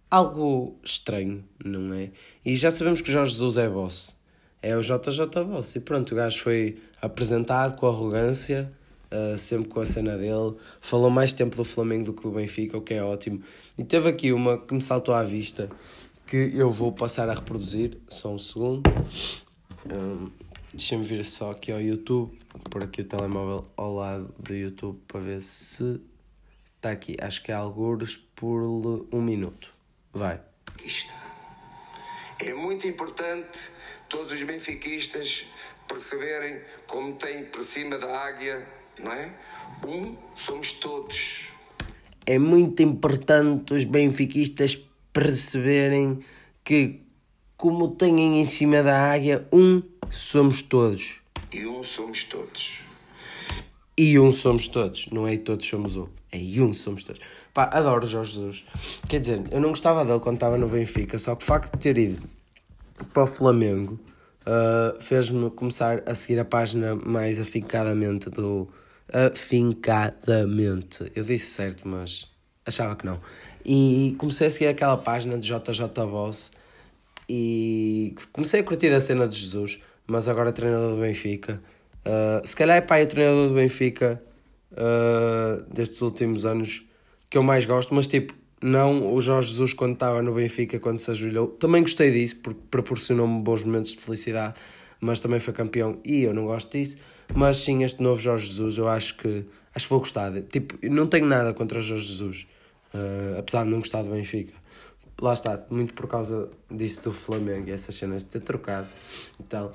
algo 0.09 0.77
estranho, 0.83 1.43
não 1.63 1.93
é? 1.93 2.11
E 2.45 2.55
já 2.55 2.71
sabemos 2.71 3.01
que 3.01 3.09
o 3.09 3.11
Jorge 3.11 3.33
Jesus 3.33 3.57
é 3.57 3.69
boss. 3.69 4.17
É 4.61 4.75
o 4.75 4.81
JJ 4.81 5.43
Boss. 5.45 5.75
E 5.75 5.79
pronto, 5.79 6.13
o 6.13 6.15
gajo 6.15 6.41
foi 6.41 6.77
apresentado 7.01 7.77
com 7.77 7.87
arrogância 7.87 8.71
uh, 9.11 9.37
sempre 9.37 9.69
com 9.69 9.79
a 9.79 9.85
cena 9.85 10.17
dele. 10.17 10.55
Falou 10.81 11.09
mais 11.09 11.33
tempo 11.33 11.55
do 11.55 11.63
Flamengo 11.63 12.05
do 12.05 12.13
que 12.13 12.23
do 12.23 12.31
Benfica, 12.31 12.77
o 12.77 12.81
que 12.81 12.93
é 12.93 13.03
ótimo. 13.03 13.41
E 13.77 13.83
teve 13.83 14.09
aqui 14.09 14.31
uma 14.31 14.57
que 14.57 14.73
me 14.73 14.81
saltou 14.81 15.13
à 15.13 15.23
vista 15.23 15.69
que 16.25 16.51
eu 16.53 16.71
vou 16.71 16.91
passar 16.91 17.29
a 17.29 17.33
reproduzir. 17.33 17.97
Só 18.09 18.33
um 18.33 18.39
segundo. 18.39 18.83
Um, 19.85 20.29
Deixa-me 20.73 21.03
vir 21.03 21.25
só 21.25 21.51
aqui 21.51 21.71
ao 21.71 21.81
YouTube, 21.81 22.37
por 22.69 22.83
aqui 22.83 23.01
o 23.01 23.05
telemóvel 23.05 23.65
ao 23.75 23.95
lado 23.95 24.33
do 24.37 24.53
YouTube 24.53 24.99
para 25.07 25.21
ver 25.21 25.41
se 25.41 25.99
está 26.75 26.91
aqui. 26.91 27.15
Acho 27.19 27.41
que 27.41 27.51
é 27.51 27.55
algures 27.55 28.17
por 28.35 28.61
um 29.11 29.21
minuto. 29.21 29.76
Vai. 30.17 30.41
Aqui 30.67 30.87
está. 30.87 31.13
É 32.39 32.53
muito 32.53 32.87
importante 32.87 33.69
todos 34.09 34.33
os 34.33 34.43
benfiquistas 34.43 35.47
perceberem 35.87 36.61
como 36.85 37.13
tem 37.15 37.45
por 37.45 37.63
cima 37.63 37.97
da 37.97 38.25
águia 38.25 38.67
não 38.99 39.11
é? 39.11 39.31
Um 39.85 40.15
somos 40.35 40.71
todos. 40.73 41.49
É 42.25 42.37
muito 42.37 42.81
importante 42.81 43.73
os 43.73 43.83
benfiquistas 43.83 44.79
perceberem 45.13 46.19
que, 46.63 47.01
como 47.55 47.89
têm 47.89 48.41
em 48.41 48.45
cima 48.45 48.83
da 48.83 49.11
águia, 49.11 49.47
um 49.51 49.81
somos 50.09 50.61
todos. 50.61 51.21
E 51.51 51.65
um 51.65 51.83
somos 51.83 52.23
todos. 52.25 52.79
E 53.97 54.19
um 54.19 54.31
somos 54.31 54.67
todos, 54.67 55.07
não 55.11 55.27
é 55.27 55.33
e 55.33 55.37
todos 55.37 55.65
somos 55.65 55.95
um, 55.95 56.07
é 56.31 56.61
um 56.61 56.73
somos 56.73 57.03
todos. 57.03 57.21
Pá, 57.53 57.69
adoro 57.71 58.05
Jorge 58.05 58.33
Jesus. 58.33 58.65
Quer 59.07 59.21
dizer, 59.21 59.43
eu 59.51 59.61
não 59.61 59.69
gostava 59.69 60.03
dele 60.03 60.19
quando 60.19 60.35
estava 60.35 60.57
no 60.57 60.67
Benfica, 60.67 61.17
só 61.17 61.35
que 61.35 61.43
o 61.43 61.45
facto 61.45 61.73
de 61.73 61.79
ter 61.79 61.97
ido 61.97 62.21
para 63.13 63.23
o 63.23 63.27
Flamengo 63.27 63.99
uh, 64.41 65.01
fez-me 65.01 65.49
começar 65.51 66.03
a 66.05 66.13
seguir 66.13 66.39
a 66.39 66.45
página 66.45 66.95
mais 66.95 67.39
afincadamente 67.39 68.29
do, 68.29 68.67
afincadamente. 69.11 71.11
Eu 71.15 71.23
disse 71.23 71.51
certo, 71.51 71.87
mas 71.87 72.29
achava 72.65 72.95
que 72.95 73.05
não. 73.05 73.21
E 73.63 74.15
comecei 74.17 74.47
a 74.47 74.51
seguir 74.51 74.67
aquela 74.67 74.97
página 74.97 75.37
de 75.37 75.47
JJ 75.47 75.87
Boss 76.09 76.51
e 77.29 78.15
comecei 78.31 78.61
a 78.61 78.63
curtir 78.63 78.93
a 78.93 79.01
cena 79.01 79.27
de 79.27 79.37
Jesus, 79.37 79.79
mas 80.05 80.27
agora 80.27 80.51
treinador 80.51 80.95
do 80.95 81.01
Benfica. 81.01 81.61
Uh, 82.05 82.45
se 82.45 82.55
calhar 82.55 82.77
é 82.77 82.81
pai 82.81 83.03
o 83.03 83.07
treinador 83.07 83.49
do 83.49 83.55
Benfica 83.55 84.21
uh, 84.71 85.63
destes 85.73 86.01
últimos 86.01 86.45
anos 86.45 86.85
que 87.29 87.37
eu 87.37 87.43
mais 87.43 87.65
gosto, 87.65 87.93
mas 87.93 88.07
tipo, 88.07 88.33
não 88.61 89.13
o 89.13 89.21
Jorge 89.21 89.49
Jesus 89.49 89.73
quando 89.73 89.93
estava 89.93 90.21
no 90.21 90.33
Benfica, 90.33 90.79
quando 90.79 90.97
se 90.97 91.11
ajoelhou. 91.11 91.47
Também 91.47 91.81
gostei 91.81 92.11
disso, 92.11 92.37
porque 92.37 92.59
proporcionou-me 92.71 93.41
bons 93.41 93.63
momentos 93.63 93.91
de 93.91 93.99
felicidade, 93.99 94.55
mas 94.99 95.19
também 95.19 95.39
foi 95.39 95.53
campeão 95.53 95.99
e 96.03 96.23
eu 96.23 96.33
não 96.33 96.45
gosto 96.45 96.71
disso. 96.71 96.97
Mas 97.33 97.57
sim, 97.57 97.83
este 97.83 98.01
novo 98.01 98.19
Jorge 98.19 98.47
Jesus, 98.47 98.77
eu 98.77 98.87
acho 98.87 99.17
que 99.17 99.45
acho 99.75 99.85
que 99.85 99.89
vou 99.89 99.99
gostar. 99.99 100.31
Tipo, 100.43 100.75
não 100.89 101.07
tenho 101.07 101.25
nada 101.25 101.53
contra 101.53 101.79
o 101.79 101.81
Jorge 101.81 102.07
Jesus, 102.07 102.47
uh, 102.93 103.39
apesar 103.39 103.63
de 103.63 103.69
não 103.69 103.79
gostar 103.79 104.01
do 104.01 104.09
Benfica. 104.09 104.53
Lá 105.21 105.33
está, 105.33 105.65
muito 105.69 105.93
por 105.93 106.07
causa 106.07 106.49
disso 106.69 107.05
do 107.05 107.13
Flamengo 107.13 107.69
e 107.69 107.71
essas 107.71 107.95
cenas 107.95 108.23
de 108.23 108.29
ter 108.29 108.39
trocado 108.41 108.87
então 109.39 109.71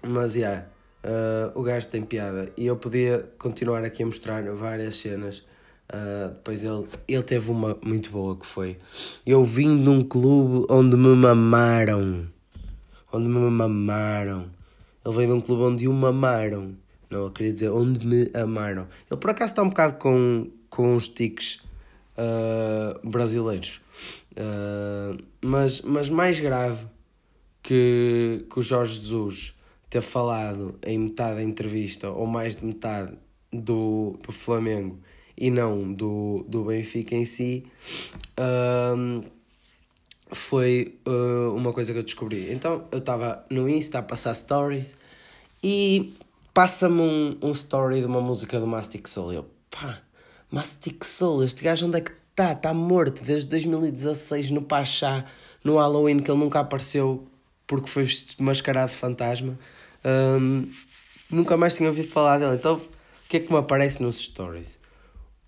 Mas, 0.00 0.36
yeah, 0.36 0.66
uh, 1.04 1.58
o 1.58 1.62
gajo 1.62 1.88
tem 1.88 2.02
piada. 2.02 2.52
E 2.56 2.66
eu 2.66 2.76
podia 2.76 3.28
continuar 3.38 3.84
aqui 3.84 4.02
a 4.02 4.06
mostrar 4.06 4.42
várias 4.54 4.96
cenas. 4.96 5.44
Uh, 5.92 6.28
depois 6.30 6.64
ele, 6.64 6.86
ele 7.06 7.22
teve 7.22 7.50
uma 7.50 7.76
muito 7.84 8.10
boa 8.10 8.34
que 8.36 8.46
foi 8.46 8.78
Eu 9.26 9.42
vim 9.42 9.82
de 9.82 9.88
um 9.90 10.02
clube 10.02 10.66
onde 10.70 10.96
me 10.96 11.14
mamaram. 11.14 12.26
Onde 13.12 13.28
me 13.28 13.50
mamaram. 13.50 14.46
Ele 15.04 15.16
veio 15.16 15.28
de 15.28 15.34
um 15.34 15.40
clube 15.40 15.62
onde 15.62 15.88
o 15.88 15.92
mamaram. 15.92 16.74
Não, 17.10 17.24
eu 17.24 17.30
queria 17.30 17.52
dizer 17.52 17.70
onde 17.70 18.06
me 18.06 18.30
amaram. 18.34 18.88
Ele 19.10 19.20
por 19.20 19.30
acaso 19.30 19.52
está 19.52 19.62
um 19.62 19.68
bocado 19.68 19.98
com, 19.98 20.50
com 20.70 20.96
os 20.96 21.08
tiques 21.08 21.60
uh, 22.16 23.06
brasileiros. 23.06 23.82
Uh, 24.32 25.22
mas, 25.42 25.82
mas 25.82 26.08
mais 26.08 26.40
grave 26.40 26.86
que, 27.62 28.46
que 28.50 28.58
o 28.58 28.62
Jorge 28.62 28.98
Jesus 28.98 29.54
ter 29.92 30.00
falado 30.00 30.78
em 30.86 30.98
metade 30.98 31.36
da 31.36 31.42
entrevista 31.42 32.08
ou 32.08 32.26
mais 32.26 32.56
de 32.56 32.64
metade 32.64 33.12
do, 33.52 34.18
do 34.22 34.32
Flamengo 34.32 34.98
e 35.36 35.50
não 35.50 35.92
do, 35.92 36.46
do 36.48 36.64
Benfica 36.64 37.14
em 37.14 37.26
si, 37.26 37.66
um, 38.96 39.22
foi 40.30 40.98
uh, 41.06 41.54
uma 41.54 41.74
coisa 41.74 41.92
que 41.92 41.98
eu 41.98 42.02
descobri. 42.02 42.50
Então 42.50 42.88
eu 42.90 43.00
estava 43.00 43.44
no 43.50 43.68
Insta 43.68 43.98
a 43.98 44.02
passar 44.02 44.32
stories 44.34 44.96
e 45.62 46.14
passa-me 46.54 47.02
um, 47.02 47.38
um 47.42 47.52
story 47.52 48.00
de 48.00 48.06
uma 48.06 48.22
música 48.22 48.58
do 48.58 48.66
Mastic 48.66 49.06
Soul. 49.06 49.34
Eu, 49.34 49.46
pá, 49.70 50.00
Mastic 50.50 51.04
Soul, 51.04 51.44
este 51.44 51.62
gajo 51.62 51.86
onde 51.86 51.98
é 51.98 52.00
que 52.00 52.12
está? 52.30 52.52
Está 52.52 52.72
morto 52.72 53.22
desde 53.22 53.50
2016 53.50 54.52
no 54.52 54.62
Pachá, 54.62 55.26
no 55.62 55.76
Halloween, 55.76 56.20
que 56.20 56.30
ele 56.30 56.40
nunca 56.40 56.60
apareceu 56.60 57.28
porque 57.66 57.90
foi 57.90 58.06
mascarado 58.38 58.90
de 58.90 58.96
fantasma. 58.96 59.58
Um, 60.04 60.68
nunca 61.30 61.56
mais 61.56 61.74
tinha 61.74 61.88
ouvido 61.88 62.08
falar 62.08 62.38
dele. 62.38 62.54
Então, 62.54 62.76
o 62.76 63.28
que 63.28 63.36
é 63.38 63.40
que 63.40 63.50
me 63.50 63.58
aparece 63.58 64.02
nos 64.02 64.18
stories? 64.18 64.80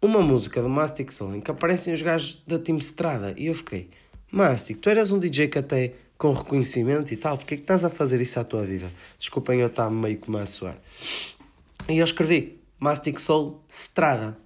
uma 0.05 0.21
música 0.21 0.61
do 0.61 0.69
Mastic 0.69 1.11
Soul 1.11 1.37
em 1.37 1.41
que 1.41 1.51
aparecem 1.51 1.95
os 1.95 2.03
gajos 2.03 2.43
da 2.47 2.59
Team 2.59 2.77
Strada 2.79 3.35
e 3.39 3.47
eu 3.47 3.55
fiquei, 3.55 3.89
Mastic, 4.31 4.79
tu 4.79 4.91
eras 4.91 5.11
um 5.11 5.19
DJ 5.19 5.49
que 5.49 5.59
até 5.59 5.95
com 6.19 6.31
reconhecimento 6.31 7.13
e 7.13 7.17
tal, 7.17 7.39
porque 7.39 7.55
é 7.55 7.57
que 7.57 7.63
estás 7.63 7.85
a 7.85 7.91
fazer 7.91 8.21
isso 8.21 8.39
à 8.39 8.45
tua 8.45 8.65
vida? 8.65 8.91
Desculpem 9.19 9.61
eu 9.61 9.69
estar 9.69 9.91
meio 9.91 10.19
que 10.19 10.37
a 10.37 10.47
suar. 10.47 10.77
E 11.89 11.99
eu 11.99 12.05
escrevi 12.05 12.61
Mastic 12.79 13.19
Soul 13.19 13.63
Strada. 13.71 14.37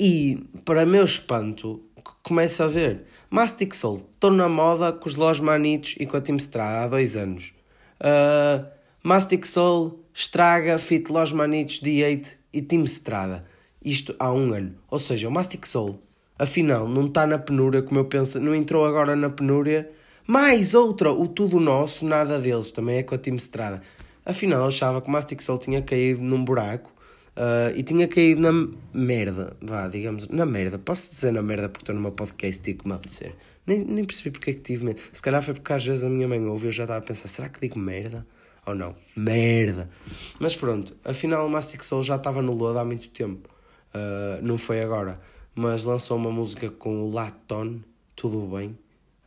E, 0.00 0.42
para 0.64 0.86
meu 0.86 1.04
espanto, 1.04 1.82
começo 2.22 2.62
a 2.62 2.66
ver 2.66 3.04
Mastic 3.30 3.74
Soul, 3.74 4.08
estou 4.14 4.30
na 4.30 4.48
moda 4.48 4.92
com 4.92 5.06
os 5.06 5.14
Los 5.14 5.38
Manitos 5.38 5.96
e 6.00 6.06
com 6.06 6.16
a 6.16 6.20
Team 6.20 6.38
Strada 6.38 6.84
há 6.84 6.88
dois 6.88 7.14
anos. 7.16 7.52
Uh, 8.00 8.66
Mastic 9.04 9.44
Soul, 9.46 9.98
Estraga, 10.14 10.78
Fit 10.78 11.10
Los 11.10 11.32
Manitos, 11.32 11.80
D8 11.80 12.36
e 12.52 12.62
Team 12.62 12.84
Strada. 12.84 13.44
Isto 13.84 14.14
há 14.16 14.32
um 14.32 14.52
ano. 14.52 14.76
Ou 14.88 14.98
seja, 15.00 15.28
o 15.28 15.32
Mastic 15.32 15.66
Soul, 15.66 16.00
afinal, 16.38 16.88
não 16.88 17.06
está 17.06 17.26
na 17.26 17.36
penúria, 17.36 17.82
como 17.82 17.98
eu 17.98 18.04
penso, 18.04 18.38
não 18.38 18.54
entrou 18.54 18.86
agora 18.86 19.16
na 19.16 19.28
penúria. 19.28 19.90
Mais 20.24 20.72
outra, 20.72 21.10
o 21.10 21.26
Tudo 21.26 21.58
Nosso, 21.58 22.06
nada 22.06 22.38
deles, 22.38 22.70
também 22.70 22.98
é 22.98 23.02
com 23.02 23.16
a 23.16 23.18
Team 23.18 23.36
Estrada. 23.36 23.82
Afinal, 24.24 24.68
achava 24.68 25.02
que 25.02 25.08
o 25.08 25.10
Mastic 25.10 25.40
Soul 25.40 25.58
tinha 25.58 25.82
caído 25.82 26.22
num 26.22 26.44
buraco 26.44 26.92
uh, 27.36 27.76
e 27.76 27.82
tinha 27.82 28.06
caído 28.06 28.40
na 28.40 28.52
merda. 28.94 29.56
Vá, 29.60 29.88
digamos, 29.88 30.28
na 30.28 30.46
merda. 30.46 30.78
Posso 30.78 31.10
dizer 31.10 31.32
na 31.32 31.42
merda 31.42 31.68
porque 31.68 31.82
estou 31.82 31.94
numa 31.96 32.12
podcast 32.12 32.70
e 32.70 32.74
como 32.74 32.94
apetecer. 32.94 33.34
Nem, 33.66 33.84
nem 33.84 34.04
percebi 34.04 34.30
porque 34.30 34.50
é 34.50 34.54
que 34.54 34.60
tive 34.60 34.84
medo. 34.84 35.00
Se 35.12 35.20
calhar 35.20 35.42
foi 35.42 35.54
porque 35.54 35.72
às 35.72 35.84
vezes 35.84 36.04
a 36.04 36.08
minha 36.08 36.28
mãe 36.28 36.38
ouve 36.46 36.66
e 36.66 36.68
eu 36.68 36.72
já 36.72 36.84
estava 36.84 37.00
a 37.00 37.02
pensar: 37.02 37.26
será 37.26 37.48
que 37.48 37.60
digo 37.60 37.80
merda? 37.80 38.24
Ou 38.64 38.76
não? 38.76 38.94
Merda! 39.16 39.90
Mas 40.38 40.54
pronto, 40.54 40.96
afinal 41.04 41.44
o 41.44 41.50
Mastic 41.50 41.82
Soul 41.82 42.04
já 42.04 42.14
estava 42.14 42.40
no 42.40 42.52
lodo 42.52 42.78
há 42.78 42.84
muito 42.84 43.08
tempo. 43.08 43.48
Uh, 43.92 44.40
não 44.40 44.56
foi 44.56 44.80
agora, 44.80 45.20
mas 45.52 45.84
lançou 45.84 46.16
uma 46.16 46.30
música 46.30 46.70
com 46.70 47.02
o 47.02 47.10
Laton, 47.10 47.80
tudo 48.14 48.56
bem, 48.56 48.78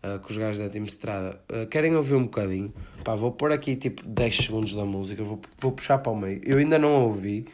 uh, 0.01 0.20
com 0.22 0.30
os 0.30 0.38
gajos 0.38 0.60
da 0.60 0.70
Team 0.70 0.86
Estrada. 0.86 1.42
Uh, 1.51 1.68
querem 1.68 1.98
ouvir 1.98 2.15
um 2.15 2.24
bocadinho? 2.24 2.74
Pá, 3.04 3.13
vou 3.13 3.30
pôr 3.30 3.51
aqui 3.51 3.75
tipo 3.75 4.06
10 4.06 4.38
segundos 4.38 4.74
da 4.74 4.86
música, 4.86 5.22
vou, 5.22 5.42
vou 5.60 5.74
puxar 5.74 5.98
para 5.98 6.13
o 6.13 6.15
meio. 6.15 6.39
Eu 6.46 6.58
ainda 6.58 6.80
não 6.80 6.96
a 6.96 7.00
ouvi, 7.00 7.46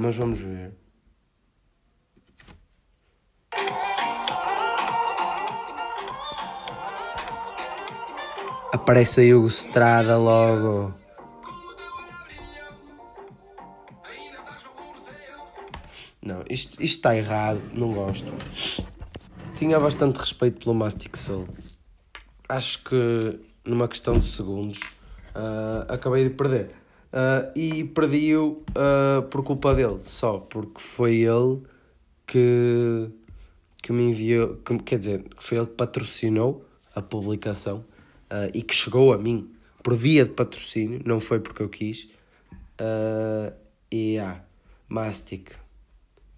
mas 0.00 0.16
vamos 0.16 0.40
ver. 0.40 0.72
Aparece 8.72 9.20
aí 9.20 9.34
o 9.34 9.46
Estrada 9.46 10.16
logo. 10.16 11.01
Não, 16.24 16.44
isto, 16.48 16.80
isto 16.80 16.98
está 16.98 17.16
errado, 17.16 17.60
não 17.74 17.92
gosto. 17.92 18.32
Tinha 19.56 19.80
bastante 19.80 20.18
respeito 20.18 20.62
pelo 20.62 20.72
Mastic 20.72 21.16
Soul. 21.16 21.48
Acho 22.48 22.84
que 22.84 23.40
numa 23.64 23.88
questão 23.88 24.16
de 24.16 24.26
segundos 24.28 24.78
uh, 25.34 25.84
acabei 25.88 26.22
de 26.22 26.30
perder. 26.30 26.70
Uh, 27.12 27.58
e 27.58 27.84
perdi-o 27.84 28.62
uh, 28.70 29.22
por 29.30 29.42
culpa 29.42 29.74
dele, 29.74 30.00
só 30.04 30.38
porque 30.38 30.80
foi 30.80 31.16
ele 31.16 31.60
que, 32.24 33.10
que 33.82 33.92
me 33.92 34.04
enviou, 34.04 34.56
que, 34.64 34.78
quer 34.78 35.00
dizer, 35.00 35.24
foi 35.38 35.58
ele 35.58 35.66
que 35.66 35.74
patrocinou 35.74 36.64
a 36.94 37.02
publicação 37.02 37.84
e 38.54 38.62
que 38.62 38.74
chegou 38.74 39.12
a 39.12 39.18
mim 39.18 39.50
por 39.82 39.94
via 39.94 40.24
de 40.24 40.30
patrocínio, 40.30 41.02
não 41.04 41.20
foi 41.20 41.38
porque 41.38 41.62
eu 41.62 41.68
quis. 41.68 42.08
e 43.90 44.18
ah, 44.18 44.40
Mastic 44.88 45.52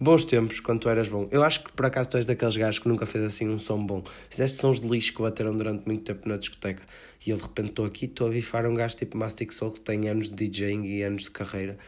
Bons 0.04 0.26
tempos, 0.26 0.60
quando 0.60 0.80
tu 0.80 0.88
eras 0.90 1.08
bom. 1.08 1.26
Eu 1.30 1.42
acho 1.42 1.64
que 1.64 1.72
por 1.72 1.86
acaso 1.86 2.10
tu 2.10 2.18
és 2.18 2.26
daqueles 2.26 2.58
gajos 2.58 2.78
que 2.78 2.86
nunca 2.86 3.06
fez 3.06 3.24
assim 3.24 3.48
um 3.48 3.58
som 3.58 3.84
bom. 3.86 4.04
Fizeste 4.28 4.58
sons 4.58 4.78
de 4.78 4.86
lixo 4.86 5.14
que 5.14 5.22
bateram 5.22 5.56
durante 5.56 5.86
muito 5.86 6.04
tempo 6.04 6.28
na 6.28 6.36
discoteca. 6.36 6.82
E 7.26 7.30
eu 7.30 7.38
de 7.38 7.42
repente 7.42 7.70
estou 7.70 7.86
aqui, 7.86 8.04
estou 8.04 8.26
a 8.26 8.30
bifar 8.30 8.66
um 8.66 8.74
gajo 8.74 8.94
tipo 8.96 9.16
Mastic 9.16 9.50
Soul 9.50 9.72
que 9.72 9.80
tem 9.80 10.06
anos 10.10 10.28
de 10.28 10.34
DJing 10.34 10.84
e 10.84 11.02
anos 11.02 11.22
de 11.22 11.30
carreira. 11.30 11.78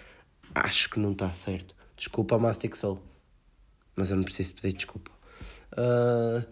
Acho 0.55 0.89
que 0.89 0.99
não 0.99 1.13
está 1.13 1.31
certo. 1.31 1.75
Desculpa, 1.95 2.39
Mastic 2.39 2.75
Soul. 2.75 3.03
Mas 3.95 4.11
eu 4.11 4.17
não 4.17 4.25
preciso 4.25 4.55
pedir 4.55 4.73
desculpa. 4.73 5.11
Uh... 5.73 6.43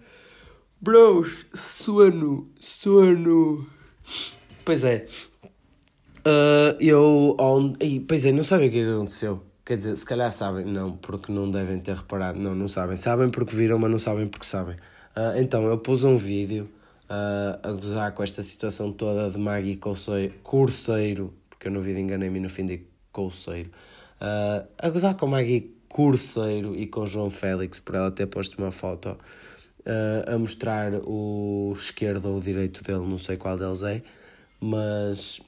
Bros, 0.82 1.46
sono, 1.54 2.52
sono. 2.60 3.66
Pois 4.66 4.84
é. 4.84 5.06
Uh, 6.26 6.76
eu. 6.78 7.34
On... 7.40 7.72
pois 8.06 8.26
é, 8.26 8.32
não 8.32 8.42
sabem 8.42 8.68
o 8.68 8.70
que 8.70 8.82
aconteceu. 8.82 9.53
Quer 9.64 9.78
dizer, 9.78 9.96
se 9.96 10.04
calhar 10.04 10.30
sabem, 10.30 10.66
não, 10.66 10.94
porque 10.94 11.32
não 11.32 11.50
devem 11.50 11.80
ter 11.80 11.96
reparado, 11.96 12.38
não, 12.38 12.54
não 12.54 12.68
sabem. 12.68 12.96
Sabem 12.96 13.30
porque 13.30 13.56
viram, 13.56 13.78
mas 13.78 13.90
não 13.90 13.98
sabem 13.98 14.28
porque 14.28 14.44
sabem. 14.44 14.76
Uh, 15.16 15.38
então, 15.38 15.64
eu 15.66 15.78
pus 15.78 16.04
um 16.04 16.18
vídeo 16.18 16.68
uh, 17.04 17.58
a 17.62 17.72
gozar 17.72 18.12
com 18.12 18.22
esta 18.22 18.42
situação 18.42 18.92
toda 18.92 19.30
de 19.30 19.38
Maggie 19.38 19.76
Couceiro, 19.76 20.34
Curseiro, 20.42 21.32
porque 21.48 21.68
eu 21.68 21.72
no 21.72 21.80
vídeo 21.80 22.00
enganei-me 22.00 22.40
no 22.40 22.50
fim 22.50 22.66
de 22.66 22.82
Couceiro, 23.10 23.70
uh, 24.20 24.68
a 24.76 24.88
gozar 24.90 25.14
com 25.14 25.26
Maggie 25.28 25.74
Curseiro 25.88 26.74
e 26.74 26.86
com 26.86 27.06
João 27.06 27.30
Félix, 27.30 27.80
por 27.80 27.94
ela 27.94 28.10
ter 28.10 28.26
posto 28.26 28.58
uma 28.58 28.70
foto 28.70 29.16
a 30.26 30.38
mostrar 30.38 30.94
o 31.04 31.70
esquerdo 31.76 32.30
ou 32.30 32.38
o 32.38 32.40
direito 32.40 32.82
dele, 32.82 33.06
não 33.06 33.18
sei 33.18 33.36
qual 33.36 33.58
deles 33.58 33.82
é, 33.82 34.02
mas 34.58 35.42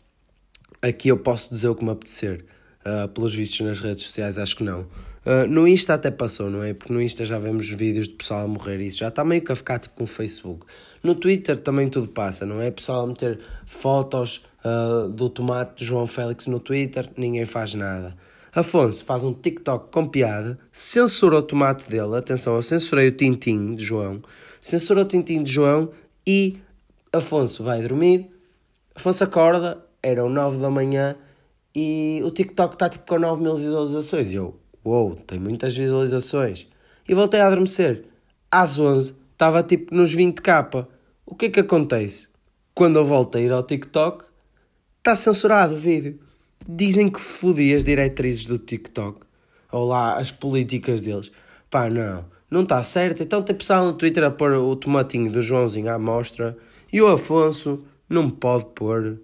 aqui 0.82 1.08
eu 1.08 1.16
posso 1.16 1.48
dizer 1.50 1.68
o 1.68 1.74
que 1.74 1.82
me 1.82 1.90
apetecer. 1.90 2.44
Uh, 2.86 3.08
pelos 3.08 3.34
vistos 3.34 3.66
nas 3.66 3.80
redes 3.80 4.04
sociais, 4.04 4.38
acho 4.38 4.56
que 4.56 4.62
não. 4.62 4.82
Uh, 5.26 5.44
no 5.48 5.66
Insta 5.66 5.94
até 5.94 6.08
passou, 6.08 6.48
não 6.48 6.62
é? 6.62 6.72
Porque 6.72 6.92
no 6.92 7.02
Insta 7.02 7.24
já 7.24 7.36
vemos 7.36 7.68
vídeos 7.68 8.06
de 8.06 8.14
pessoal 8.14 8.44
a 8.44 8.46
morrer 8.46 8.80
isso 8.80 8.98
já 8.98 9.08
está 9.08 9.24
meio 9.24 9.42
que 9.42 9.50
a 9.50 9.56
ficar 9.56 9.80
tipo 9.80 10.00
no 10.00 10.06
Facebook. 10.06 10.64
No 11.02 11.16
Twitter 11.16 11.58
também 11.58 11.88
tudo 11.88 12.06
passa, 12.06 12.46
não 12.46 12.60
é? 12.60 12.70
Pessoal 12.70 13.02
a 13.02 13.06
meter 13.08 13.40
fotos 13.66 14.46
uh, 14.64 15.08
do 15.08 15.28
tomate 15.28 15.80
de 15.80 15.84
João 15.84 16.06
Félix 16.06 16.46
no 16.46 16.60
Twitter, 16.60 17.10
ninguém 17.16 17.44
faz 17.44 17.74
nada. 17.74 18.16
Afonso 18.54 19.04
faz 19.04 19.22
um 19.22 19.34
TikTok 19.34 19.90
com 19.92 20.06
piada, 20.06 20.58
censura 20.72 21.36
o 21.36 21.42
tomate 21.42 21.90
dele, 21.90 22.16
atenção, 22.16 22.54
eu 22.56 22.62
censurei 22.62 23.08
o 23.08 23.12
Tintim 23.12 23.74
de 23.74 23.84
João, 23.84 24.22
censura 24.60 25.02
o 25.02 25.04
Tintim 25.04 25.42
de 25.42 25.52
João 25.52 25.90
e 26.26 26.58
Afonso 27.12 27.62
vai 27.62 27.82
dormir, 27.82 28.30
Afonso 28.94 29.24
acorda, 29.24 29.84
eram 30.02 30.30
9 30.30 30.56
da 30.58 30.70
manhã, 30.70 31.16
e 31.78 32.22
o 32.24 32.30
TikTok 32.30 32.74
está 32.74 32.88
tipo 32.88 33.04
com 33.06 33.18
9 33.18 33.42
mil 33.42 33.58
visualizações. 33.58 34.32
E 34.32 34.36
eu, 34.36 34.58
uou, 34.82 35.08
wow, 35.08 35.16
tem 35.26 35.38
muitas 35.38 35.76
visualizações. 35.76 36.66
E 37.06 37.14
voltei 37.14 37.38
a 37.38 37.46
adormecer. 37.48 38.06
Às 38.50 38.78
11 38.78 39.14
estava 39.30 39.62
tipo 39.62 39.94
nos 39.94 40.16
20k. 40.16 40.86
O 41.26 41.34
que 41.34 41.44
é 41.44 41.50
que 41.50 41.60
acontece? 41.60 42.28
Quando 42.74 42.98
eu 42.98 43.04
volto 43.04 43.36
a 43.36 43.42
ir 43.42 43.52
ao 43.52 43.62
TikTok, 43.62 44.24
está 44.96 45.14
censurado 45.14 45.74
o 45.74 45.76
vídeo. 45.76 46.18
Dizem 46.66 47.10
que 47.10 47.20
fodi 47.20 47.74
as 47.74 47.84
diretrizes 47.84 48.46
do 48.46 48.58
TikTok. 48.58 49.20
Ou 49.70 49.86
lá 49.86 50.16
as 50.16 50.32
políticas 50.32 51.02
deles. 51.02 51.30
Pá, 51.68 51.90
não. 51.90 52.24
Não 52.50 52.62
está 52.62 52.82
certo. 52.82 53.22
Então 53.22 53.42
tem 53.42 53.54
pessoal 53.54 53.84
no 53.84 53.92
Twitter 53.92 54.24
a 54.24 54.30
pôr 54.30 54.52
o 54.52 54.74
tomatinho 54.76 55.30
do 55.30 55.42
Joãozinho 55.42 55.92
à 55.92 55.98
mostra. 55.98 56.56
E 56.90 57.02
o 57.02 57.06
Afonso 57.06 57.84
não 58.08 58.30
pode 58.30 58.64
pôr 58.74 59.18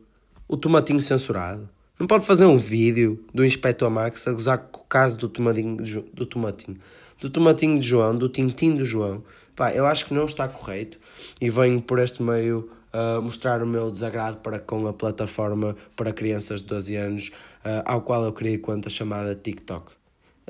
o 0.47 0.55
tomatinho 0.55 1.01
censurado. 1.01 1.67
Não 2.03 2.09
pode 2.09 2.27
fazer 2.27 2.47
um 2.47 2.59
vídeo 2.59 3.25
do 3.33 3.45
Inspector 3.45 3.89
Max 3.89 4.27
a 4.27 4.33
gozar 4.33 4.59
com 4.59 4.81
o 4.81 4.85
caso 4.85 5.17
do 5.17 5.29
tomatinho, 5.29 5.77
do 6.13 6.27
tomatinho, 6.27 6.77
do 7.21 7.31
tomatinho 7.31 7.79
de 7.79 7.87
João, 7.87 8.19
do 8.19 8.29
tintim 8.29 8.75
do 8.75 8.85
João, 8.85 9.23
pá, 9.55 9.71
eu 9.71 9.87
acho 9.87 10.07
que 10.07 10.13
não 10.13 10.25
está 10.25 10.49
correto 10.49 10.99
e 11.41 11.49
venho 11.49 11.81
por 11.81 12.01
este 12.01 12.21
meio 12.21 12.69
uh, 12.93 13.23
mostrar 13.23 13.63
o 13.63 13.67
meu 13.69 13.89
desagrado 13.89 14.39
para 14.39 14.59
com 14.59 14.85
a 14.89 14.93
plataforma 14.93 15.77
para 15.95 16.13
crianças 16.13 16.61
de 16.61 16.67
12 16.67 16.97
anos, 16.97 17.29
uh, 17.65 17.85
ao 17.85 18.03
qual 18.03 18.25
eu 18.25 18.33
criei 18.33 18.59
conta 18.59 18.91
chamada 18.91 19.37
TikTok. 19.37 19.93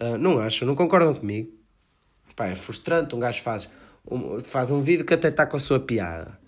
Uh, 0.00 0.16
não 0.16 0.38
acham? 0.40 0.66
Não 0.66 0.75
concordam 0.75 1.12
comigo? 1.12 1.52
Pá, 2.35 2.47
é 2.47 2.54
frustrante, 2.54 3.14
um 3.14 3.18
gajo 3.18 3.42
faz 3.42 3.68
um, 4.11 4.40
faz 4.40 4.71
um 4.71 4.80
vídeo 4.80 5.04
que 5.04 5.12
até 5.12 5.28
está 5.28 5.44
com 5.44 5.59
a 5.59 5.61
sua 5.61 5.78
piada. 5.78 6.38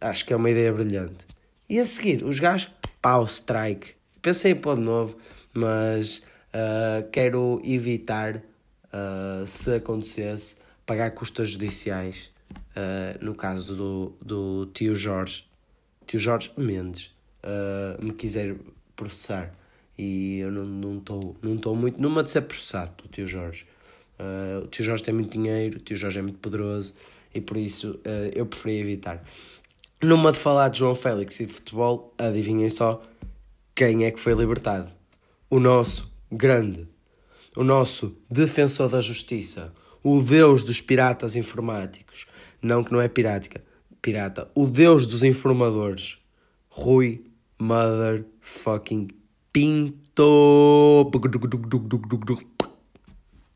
Acho 0.00 0.24
que 0.24 0.32
é 0.32 0.36
uma 0.36 0.48
ideia 0.48 0.72
brilhante. 0.72 1.26
E 1.68 1.80
a 1.80 1.84
seguir, 1.84 2.22
os 2.22 2.38
gajos, 2.38 2.70
pau, 3.02 3.24
strike. 3.24 3.96
Pensei 4.26 4.50
em 4.50 4.56
pôr 4.56 4.74
de 4.74 4.82
novo, 4.82 5.16
mas 5.54 6.26
uh, 6.52 7.08
quero 7.12 7.60
evitar, 7.62 8.34
uh, 8.34 9.46
se 9.46 9.76
acontecesse, 9.76 10.56
pagar 10.84 11.12
custas 11.12 11.50
judiciais. 11.50 12.32
Uh, 12.50 13.24
no 13.24 13.36
caso 13.36 13.76
do, 13.76 14.12
do 14.20 14.66
tio 14.74 14.96
Jorge, 14.96 15.44
tio 16.08 16.18
Jorge 16.18 16.50
Mendes, 16.56 17.14
me 18.00 18.10
quiser 18.10 18.56
processar. 18.96 19.54
E 19.96 20.38
eu 20.40 20.50
não 20.50 20.98
estou 20.98 21.36
não 21.40 21.54
não 21.54 21.76
muito 21.76 22.02
numa 22.02 22.24
de 22.24 22.32
ser 22.32 22.40
processado 22.40 22.94
pelo 22.96 23.08
tio 23.08 23.28
Jorge. 23.28 23.64
O 24.60 24.66
tio 24.66 24.84
Jorge 24.84 25.04
tem 25.04 25.14
muito 25.14 25.30
dinheiro, 25.30 25.76
o 25.76 25.80
tio 25.80 25.96
Jorge 25.96 26.18
é 26.18 26.22
muito 26.22 26.40
poderoso 26.40 26.94
e 27.32 27.40
por 27.40 27.56
isso 27.56 28.00
eu 28.34 28.44
preferi 28.44 28.80
evitar. 28.80 29.24
Numa 30.02 30.32
de 30.32 30.38
falar 30.38 30.68
de 30.68 30.80
João 30.80 30.96
Félix 30.96 31.38
e 31.38 31.46
de 31.46 31.52
futebol, 31.52 32.12
adivinhem 32.18 32.68
só 32.68 33.00
quem 33.76 34.06
é 34.06 34.10
que 34.10 34.18
foi 34.18 34.32
libertado. 34.32 34.90
O 35.50 35.60
nosso 35.60 36.10
grande, 36.32 36.88
o 37.54 37.62
nosso 37.62 38.16
defensor 38.28 38.88
da 38.88 39.02
justiça, 39.02 39.72
o 40.02 40.22
deus 40.22 40.62
dos 40.64 40.80
piratas 40.80 41.36
informáticos. 41.36 42.26
Não 42.62 42.82
que 42.82 42.90
não 42.90 43.02
é 43.02 43.06
pirática, 43.06 43.62
pirata, 44.00 44.50
o 44.54 44.66
deus 44.66 45.04
dos 45.04 45.22
informadores. 45.22 46.16
Rui 46.70 47.26
Motherfucking 47.58 49.08
Pinto. 49.52 51.10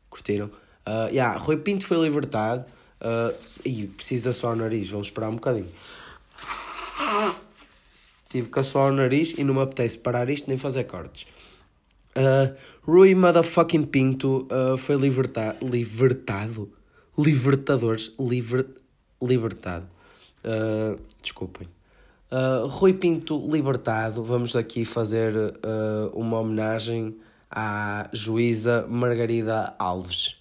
Curtiram? 0.09 0.51
Uh, 0.85 1.09
yeah, 1.09 1.37
Rui 1.37 1.57
Pinto 1.57 1.85
foi 1.87 1.97
libertado. 1.97 2.63
Uh, 3.01 3.35
e 3.65 3.87
precisa 3.87 4.31
só 4.31 4.51
o 4.51 4.55
nariz, 4.55 4.87
vamos 4.87 5.07
esperar 5.07 5.29
um 5.29 5.35
bocadinho. 5.35 5.71
Tive 8.31 8.47
que 8.47 8.59
assoar 8.59 8.93
o 8.93 8.95
nariz 8.95 9.33
e 9.37 9.43
não 9.43 9.53
me 9.53 9.61
apetece 9.61 9.97
parar 9.97 10.29
isto 10.29 10.47
nem 10.47 10.57
fazer 10.57 10.85
cortes. 10.85 11.27
Uh, 12.15 12.55
Rui 12.81 13.13
Motherfucking 13.13 13.83
Pinto 13.83 14.47
uh, 14.49 14.77
foi 14.77 14.95
liberta 14.95 15.57
libertado. 15.61 16.71
Libertadores. 17.17 18.13
Liber 18.17 18.67
libertado. 19.21 19.85
Uh, 20.45 20.97
desculpem. 21.21 21.67
Uh, 22.31 22.67
Rui 22.67 22.93
Pinto 22.93 23.37
libertado. 23.51 24.23
Vamos 24.23 24.55
aqui 24.55 24.85
fazer 24.85 25.33
uma 26.13 26.39
homenagem 26.39 27.17
à 27.49 28.09
juíza 28.13 28.87
Margarida 28.87 29.75
Alves. 29.77 30.37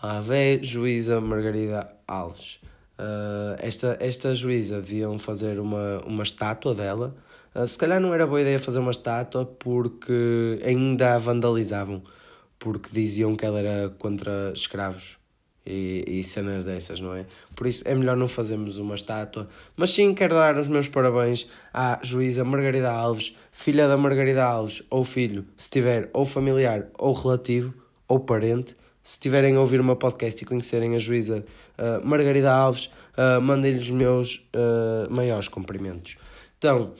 A 0.00 0.20
vé 0.20 0.58
juíza 0.62 1.20
Margarida 1.20 1.86
Alves. 2.08 2.60
Uh, 3.00 3.56
esta, 3.58 3.96
esta 3.98 4.34
juíza 4.34 4.76
deviam 4.76 5.18
fazer 5.18 5.58
uma, 5.58 6.02
uma 6.04 6.22
estátua 6.22 6.74
dela. 6.74 7.16
Uh, 7.54 7.66
se 7.66 7.78
calhar 7.78 7.98
não 7.98 8.12
era 8.12 8.26
boa 8.26 8.42
ideia 8.42 8.58
fazer 8.58 8.78
uma 8.78 8.90
estátua 8.90 9.46
porque 9.46 10.60
ainda 10.62 11.14
a 11.14 11.18
vandalizavam, 11.18 12.02
porque 12.58 12.90
diziam 12.92 13.34
que 13.36 13.46
ela 13.46 13.58
era 13.58 13.88
contra 13.88 14.52
escravos 14.54 15.16
e, 15.64 16.04
e 16.06 16.22
cenas 16.22 16.66
dessas, 16.66 17.00
não 17.00 17.14
é? 17.14 17.24
Por 17.56 17.66
isso 17.66 17.82
é 17.86 17.94
melhor 17.94 18.18
não 18.18 18.28
fazermos 18.28 18.76
uma 18.76 18.96
estátua. 18.96 19.48
Mas 19.74 19.92
sim, 19.92 20.12
quero 20.12 20.34
dar 20.34 20.58
os 20.58 20.68
meus 20.68 20.86
parabéns 20.86 21.48
à 21.72 21.98
juíza 22.02 22.44
Margarida 22.44 22.90
Alves, 22.90 23.34
filha 23.50 23.88
da 23.88 23.96
Margarida 23.96 24.44
Alves, 24.44 24.82
ou 24.90 25.04
filho, 25.04 25.46
se 25.56 25.70
tiver 25.70 26.10
ou 26.12 26.26
familiar 26.26 26.86
ou 26.98 27.14
relativo 27.14 27.72
ou 28.06 28.20
parente. 28.20 28.76
Se 29.10 29.18
tiverem 29.18 29.56
a 29.56 29.60
ouvir 29.60 29.80
uma 29.80 29.96
podcast 29.96 30.40
e 30.40 30.46
conhecerem 30.46 30.94
a 30.94 31.00
juíza 31.00 31.44
uh, 31.76 32.06
Margarida 32.06 32.52
Alves, 32.52 32.88
uh, 33.18 33.40
mandem-lhe 33.42 33.80
os 33.80 33.90
meus 33.90 34.48
uh, 34.54 35.12
maiores 35.12 35.48
cumprimentos. 35.48 36.16
Então, 36.56 36.94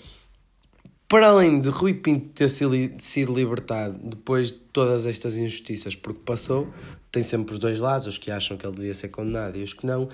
para 1.08 1.28
além 1.28 1.60
de 1.60 1.68
Rui 1.68 1.94
Pinto 1.94 2.30
ter 2.30 2.48
sido 2.48 3.32
libertado 3.32 3.96
depois 4.02 4.48
de 4.48 4.58
todas 4.58 5.06
estas 5.06 5.36
injustiças 5.36 5.94
porque 5.94 6.18
passou, 6.24 6.66
tem 7.12 7.22
sempre 7.22 7.52
os 7.52 7.60
dois 7.60 7.78
lados, 7.78 8.08
os 8.08 8.18
que 8.18 8.32
acham 8.32 8.56
que 8.56 8.66
ele 8.66 8.74
devia 8.74 8.94
ser 8.94 9.10
condenado 9.10 9.56
e 9.56 9.62
os 9.62 9.72
que 9.72 9.86
não, 9.86 10.02
uh, 10.02 10.10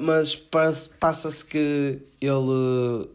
mas 0.00 0.34
passa-se 0.34 1.44
que 1.44 1.98
ele 2.22 3.10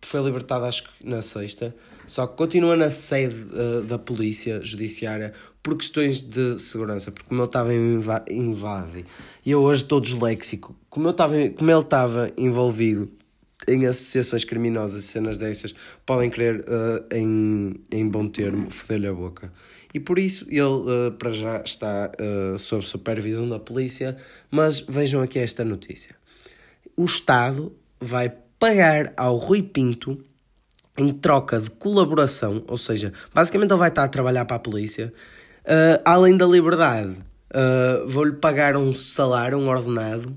foi 0.00 0.22
libertado 0.22 0.66
acho 0.66 0.84
que 0.84 1.04
na 1.04 1.20
sexta, 1.20 1.74
só 2.06 2.28
que 2.28 2.36
continua 2.36 2.76
na 2.76 2.90
sede 2.90 3.44
uh, 3.52 3.82
da 3.82 3.98
polícia 3.98 4.64
judiciária 4.64 5.32
por 5.62 5.76
questões 5.76 6.22
de 6.22 6.58
segurança, 6.58 7.10
porque 7.10 7.28
como 7.28 7.40
ele 7.40 7.48
estava 7.48 7.74
invade, 7.74 9.04
e 9.44 9.50
eu 9.50 9.60
hoje 9.60 9.82
estou 9.82 10.00
disléxico, 10.00 10.74
como, 10.88 11.08
eu 11.08 11.10
estava, 11.10 11.34
como 11.50 11.70
ele 11.70 11.80
estava 11.80 12.32
envolvido 12.36 13.10
em 13.68 13.86
associações 13.86 14.44
criminosas 14.44 15.04
e 15.04 15.06
cenas 15.06 15.36
dessas, 15.36 15.74
podem 16.06 16.30
querer 16.30 16.60
uh, 16.60 17.14
em, 17.14 17.74
em 17.90 18.08
bom 18.08 18.26
termo 18.28 18.70
foder-lhe 18.70 19.06
a 19.06 19.12
boca. 19.12 19.52
E 19.92 20.00
por 20.00 20.18
isso 20.18 20.46
ele, 20.48 20.62
uh, 20.62 21.12
para 21.18 21.32
já, 21.32 21.60
está 21.64 22.10
uh, 22.18 22.56
sob 22.56 22.84
supervisão 22.86 23.48
da 23.48 23.58
polícia. 23.58 24.16
Mas 24.50 24.80
vejam 24.80 25.20
aqui 25.20 25.38
esta 25.38 25.64
notícia: 25.64 26.14
o 26.96 27.04
Estado 27.04 27.72
vai 28.00 28.32
pagar 28.58 29.12
ao 29.16 29.36
Rui 29.36 29.62
Pinto 29.62 30.22
em 30.96 31.12
troca 31.12 31.60
de 31.60 31.70
colaboração, 31.70 32.62
ou 32.66 32.76
seja, 32.76 33.12
basicamente 33.32 33.70
ele 33.70 33.78
vai 33.78 33.88
estar 33.88 34.04
a 34.04 34.08
trabalhar 34.08 34.44
para 34.44 34.56
a 34.56 34.60
polícia, 34.60 35.12
uh, 35.64 36.02
além 36.04 36.36
da 36.36 36.46
liberdade. 36.46 37.16
Vou-lhe 38.06 38.36
pagar 38.36 38.76
um 38.76 38.92
salário, 38.92 39.58
um 39.58 39.68
ordenado, 39.68 40.36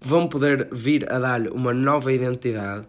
vão 0.00 0.26
poder 0.26 0.66
vir 0.72 1.12
a 1.12 1.18
dar-lhe 1.18 1.50
uma 1.50 1.74
nova 1.74 2.10
identidade, 2.10 2.86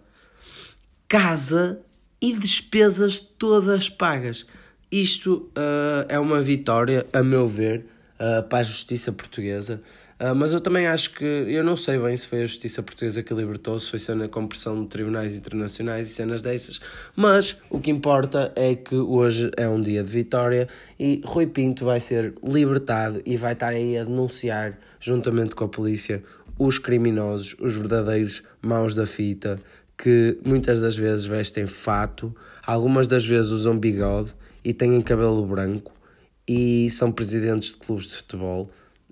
casa 1.06 1.82
e 2.22 2.34
despesas 2.34 3.20
todas 3.20 3.90
pagas. 3.90 4.46
Isto 4.92 5.52
uh, 5.58 6.06
é 6.08 6.20
uma 6.20 6.42
vitória, 6.42 7.06
a 7.14 7.22
meu 7.22 7.48
ver, 7.48 7.86
uh, 8.16 8.44
para 8.44 8.60
a 8.60 8.64
justiça 8.64 9.12
portuguesa. 9.12 9.82
Uh, 10.20 10.36
mas 10.36 10.52
eu 10.52 10.60
também 10.60 10.86
acho 10.86 11.14
que, 11.14 11.24
eu 11.24 11.64
não 11.64 11.78
sei 11.78 11.98
bem 11.98 12.18
se 12.18 12.28
foi 12.28 12.40
a 12.40 12.46
justiça 12.46 12.84
portuguesa 12.84 13.24
que 13.24 13.34
libertou, 13.34 13.80
se 13.80 13.90
foi 13.90 14.00
cena 14.00 14.28
com 14.28 14.46
pressão 14.46 14.84
de 14.84 14.90
tribunais 14.90 15.38
internacionais 15.38 16.10
e 16.10 16.14
cenas 16.14 16.42
dessas, 16.42 16.82
mas 17.16 17.56
o 17.70 17.80
que 17.80 17.90
importa 17.90 18.52
é 18.54 18.76
que 18.76 18.96
hoje 18.96 19.50
é 19.56 19.66
um 19.66 19.82
dia 19.82 20.04
de 20.04 20.10
vitória 20.10 20.68
e 21.00 21.22
Rui 21.24 21.48
Pinto 21.48 21.86
vai 21.86 22.02
ser 22.02 22.34
libertado 22.44 23.22
e 23.26 23.38
vai 23.38 23.54
estar 23.54 23.70
aí 23.70 23.98
a 23.98 24.04
denunciar, 24.04 24.78
juntamente 25.00 25.56
com 25.56 25.64
a 25.64 25.70
polícia, 25.70 26.22
os 26.58 26.78
criminosos, 26.78 27.56
os 27.58 27.78
verdadeiros 27.78 28.44
maus 28.62 28.94
da 28.94 29.06
fita, 29.06 29.58
que 29.98 30.38
muitas 30.46 30.82
das 30.82 30.98
vezes 30.98 31.26
vestem 31.26 31.66
fato, 31.66 32.36
algumas 32.66 33.08
das 33.08 33.26
vezes 33.26 33.52
usam 33.52 33.78
bigode 33.78 34.36
e 34.66 34.74
têm 34.74 35.02
cabelo 35.02 35.46
branco 35.46 35.94
e 36.46 36.90
são 36.92 37.10
presidentes 37.10 37.70
de 37.70 37.76
clubes 37.76 38.08
de 38.08 38.16
futebol. 38.16 38.70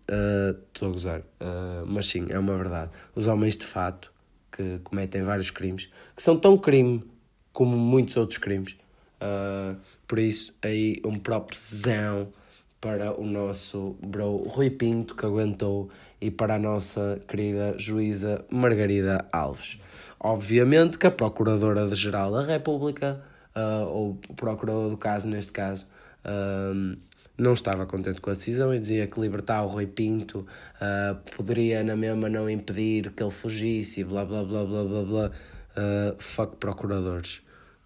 Uh, 0.10 0.58
estou 0.74 0.88
uh, 0.88 0.92
a 0.92 0.94
gozar, 0.94 1.20
uh, 1.20 1.86
mas 1.86 2.08
sim, 2.08 2.28
é 2.30 2.40
uma 2.40 2.56
verdade. 2.56 2.92
Os 3.14 3.28
homens 3.28 3.58
de 3.58 3.66
fato 3.66 4.12
que 4.52 4.80
cometem 4.84 5.24
vários 5.24 5.52
crimes, 5.52 5.90
que 6.16 6.24
são 6.24 6.38
tão 6.40 6.58
crime 6.58 7.04
como 7.52 7.78
muitos 7.78 8.16
outros 8.18 8.38
crimes. 8.38 8.78
Uh, 9.22 9.78
por 10.08 10.20
isso, 10.20 10.58
aí 10.62 11.02
um 11.04 11.20
próprio 11.20 11.60
zão 11.60 12.32
para 12.80 13.20
o 13.20 13.26
nosso 13.26 13.98
bro 14.02 14.38
Rui 14.48 14.70
Pinto 14.70 15.16
que 15.16 15.26
aguentou 15.26 15.90
e 16.22 16.32
para 16.32 16.56
a 16.56 16.60
nossa 16.60 17.20
querida 17.28 17.76
juíza 17.78 18.46
Margarida 18.50 19.26
Alves. 19.32 19.80
Obviamente 20.20 20.98
que 20.98 21.08
a 21.08 21.12
Procuradora-Geral 21.12 22.32
da 22.32 22.44
República 22.44 23.22
uh, 23.56 23.88
ou 23.88 24.20
o 24.30 24.34
procurador 24.34 24.90
do 24.90 24.98
caso, 24.98 25.28
neste 25.28 25.52
caso, 25.52 25.86
uh, 26.24 26.98
não 27.38 27.54
estava 27.54 27.86
contente 27.86 28.20
com 28.20 28.32
a 28.32 28.34
decisão 28.34 28.74
e 28.74 28.80
dizia 28.80 29.06
que 29.06 29.20
libertar 29.20 29.62
o 29.64 29.68
Rui 29.68 29.86
Pinto 29.86 30.40
uh, 30.40 31.16
poderia 31.36 31.84
na 31.84 31.96
mesma 31.96 32.28
não 32.28 32.50
impedir 32.50 33.12
que 33.12 33.22
ele 33.22 33.32
fugisse 33.32 34.02
e 34.02 34.04
blá 34.04 34.26
blá 34.26 34.44
blá 34.44 34.66
blá 34.66 34.84
blá 34.84 35.04
blá. 35.04 35.32
Uh, 35.78 36.16
fuck 36.18 36.56
procuradores. 36.58 37.42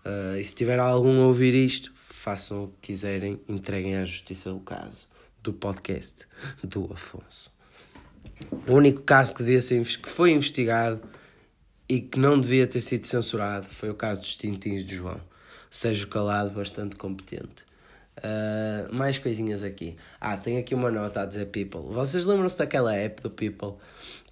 Uh, 0.05 0.37
e 0.39 0.43
se 0.43 0.55
tiver 0.55 0.79
algum 0.79 1.21
a 1.21 1.27
ouvir 1.27 1.53
isto, 1.53 1.91
façam 1.95 2.63
o 2.63 2.67
que 2.69 2.93
quiserem, 2.93 3.39
entreguem 3.47 3.97
à 3.97 4.05
justiça 4.05 4.51
o 4.53 4.59
caso 4.61 5.07
do 5.43 5.51
podcast 5.51 6.25
do 6.63 6.89
Afonso. 6.93 7.51
O 8.67 8.73
único 8.73 9.01
caso 9.01 9.33
que, 9.33 9.43
devia 9.43 9.59
ser, 9.59 9.83
que 9.85 10.09
foi 10.09 10.31
investigado 10.31 11.01
e 11.89 11.99
que 11.99 12.17
não 12.17 12.39
devia 12.39 12.65
ter 12.65 12.79
sido 12.79 13.05
censurado 13.05 13.67
foi 13.67 13.89
o 13.89 13.95
caso 13.95 14.21
dos 14.21 14.37
tintins 14.37 14.85
de 14.85 14.95
João. 14.95 15.19
Seja 15.69 16.07
calado 16.07 16.51
bastante 16.51 16.95
competente. 16.95 17.65
Uh, 18.23 18.93
mais 18.93 19.17
coisinhas 19.17 19.63
aqui. 19.63 19.95
Ah, 20.19 20.38
tem 20.38 20.57
aqui 20.57 20.75
uma 20.75 20.91
nota 20.91 21.21
a 21.21 21.25
dizer 21.25 21.47
People. 21.47 21.81
Vocês 21.91 22.23
lembram-se 22.25 22.57
daquela 22.57 22.95
app 22.95 23.21
do 23.23 23.31
People? 23.31 23.73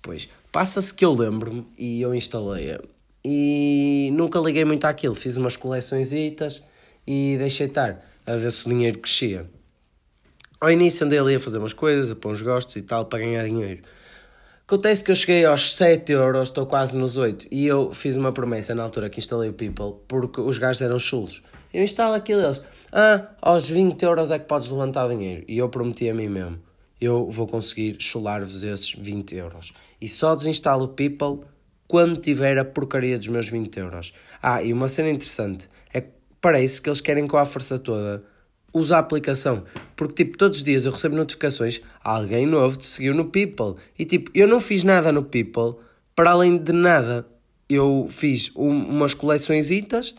Pois, 0.02 0.30
passa-se 0.52 0.94
que 0.94 1.04
eu 1.04 1.14
lembro-me 1.14 1.66
e 1.78 2.02
eu 2.02 2.14
instalei-a. 2.14 2.80
E 3.26 4.12
nunca 4.14 4.40
liguei 4.40 4.64
muito 4.64 4.86
àquilo. 4.86 5.16
Fiz 5.16 5.38
umas 5.38 5.58
coleções 5.58 6.14
e 6.14 7.36
deixei 7.38 7.66
estar 7.66 8.06
a 8.26 8.36
ver 8.36 8.52
se 8.52 8.66
o 8.66 8.70
dinheiro 8.70 9.00
crescia. 9.00 9.50
Ao 10.62 10.70
início 10.70 11.06
andei 11.06 11.18
ali 11.18 11.36
a 11.36 11.40
fazer 11.40 11.58
umas 11.58 11.74
coisas, 11.74 12.12
a 12.12 12.16
pôr 12.16 12.32
uns 12.32 12.42
gostos 12.42 12.76
e 12.76 12.82
tal, 12.82 13.06
para 13.06 13.20
ganhar 13.20 13.44
dinheiro. 13.46 13.82
Acontece 14.70 15.04
que 15.04 15.10
eu 15.10 15.16
cheguei 15.16 15.46
aos 15.46 15.74
7 15.74 16.12
euros, 16.12 16.50
estou 16.50 16.64
quase 16.68 16.96
nos 16.96 17.18
8, 17.18 17.48
e 17.50 17.66
eu 17.66 17.92
fiz 17.92 18.16
uma 18.16 18.32
promessa 18.32 18.76
na 18.76 18.84
altura 18.84 19.10
que 19.10 19.18
instalei 19.18 19.50
o 19.50 19.54
People, 19.54 19.96
porque 20.08 20.40
os 20.40 20.60
gajos 20.60 20.84
eram 20.84 21.00
chulos. 21.00 21.42
Eu 21.74 21.84
instalo 21.84 22.14
aquilo 22.14 22.44
deles, 22.44 22.62
ah, 22.92 23.30
aos 23.42 23.68
20 23.68 24.00
euros 24.04 24.30
é 24.30 24.38
que 24.38 24.46
podes 24.46 24.70
levantar 24.70 25.10
dinheiro. 25.10 25.44
E 25.48 25.58
eu 25.58 25.68
prometi 25.70 26.08
a 26.08 26.14
mim 26.14 26.28
mesmo, 26.28 26.60
eu 27.02 27.32
vou 27.32 27.48
conseguir 27.48 27.98
chular-vos 28.00 28.62
esses 28.62 28.94
20 28.94 29.36
euros. 29.38 29.74
E 30.00 30.08
só 30.08 30.36
desinstalo 30.36 30.84
o 30.84 30.90
People 30.90 31.48
quando 31.88 32.22
tiver 32.22 32.60
a 32.60 32.64
porcaria 32.64 33.18
dos 33.18 33.28
meus 33.28 33.50
20 33.50 33.76
euros. 33.76 34.14
Ah, 34.40 34.62
e 34.62 34.72
uma 34.72 34.88
cena 34.88 35.10
interessante, 35.10 35.68
é 35.92 36.02
que 36.02 36.12
parece 36.40 36.80
que 36.80 36.90
eles 36.90 37.02
querem 37.02 37.26
com 37.26 37.38
a 37.38 37.46
força 37.46 37.80
toda 37.80 38.24
usa 38.74 38.98
a 38.98 39.00
aplicação. 39.00 39.64
Porque, 39.96 40.24
tipo, 40.24 40.38
todos 40.38 40.60
os 40.60 40.64
dias 40.64 40.86
eu 40.86 40.92
recebo 40.92 41.16
notificações, 41.16 41.82
alguém 42.04 42.46
novo 42.46 42.78
te 42.78 42.88
seguiu 42.88 43.14
no 43.14 43.26
People. 43.26 43.76
E, 43.98 44.06
tipo, 44.06 44.32
eu 44.34 44.48
não 44.48 44.60
fiz 44.60 44.84
nada 44.84 45.12
no 45.12 45.24
People, 45.24 45.76
para 46.16 46.32
além 46.32 46.58
de 46.58 46.72
nada. 46.72 47.26
Eu 47.68 48.08
fiz 48.10 48.52
um, 48.56 48.70
umas 48.70 49.14
coleçõezitas, 49.14 50.16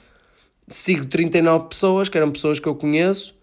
sigo 0.69 1.07
39 1.07 1.69
pessoas, 1.69 2.09
que 2.09 2.17
eram 2.17 2.31
pessoas 2.31 2.61
que 2.61 2.69
eu 2.69 2.75
conheço, 2.75 3.35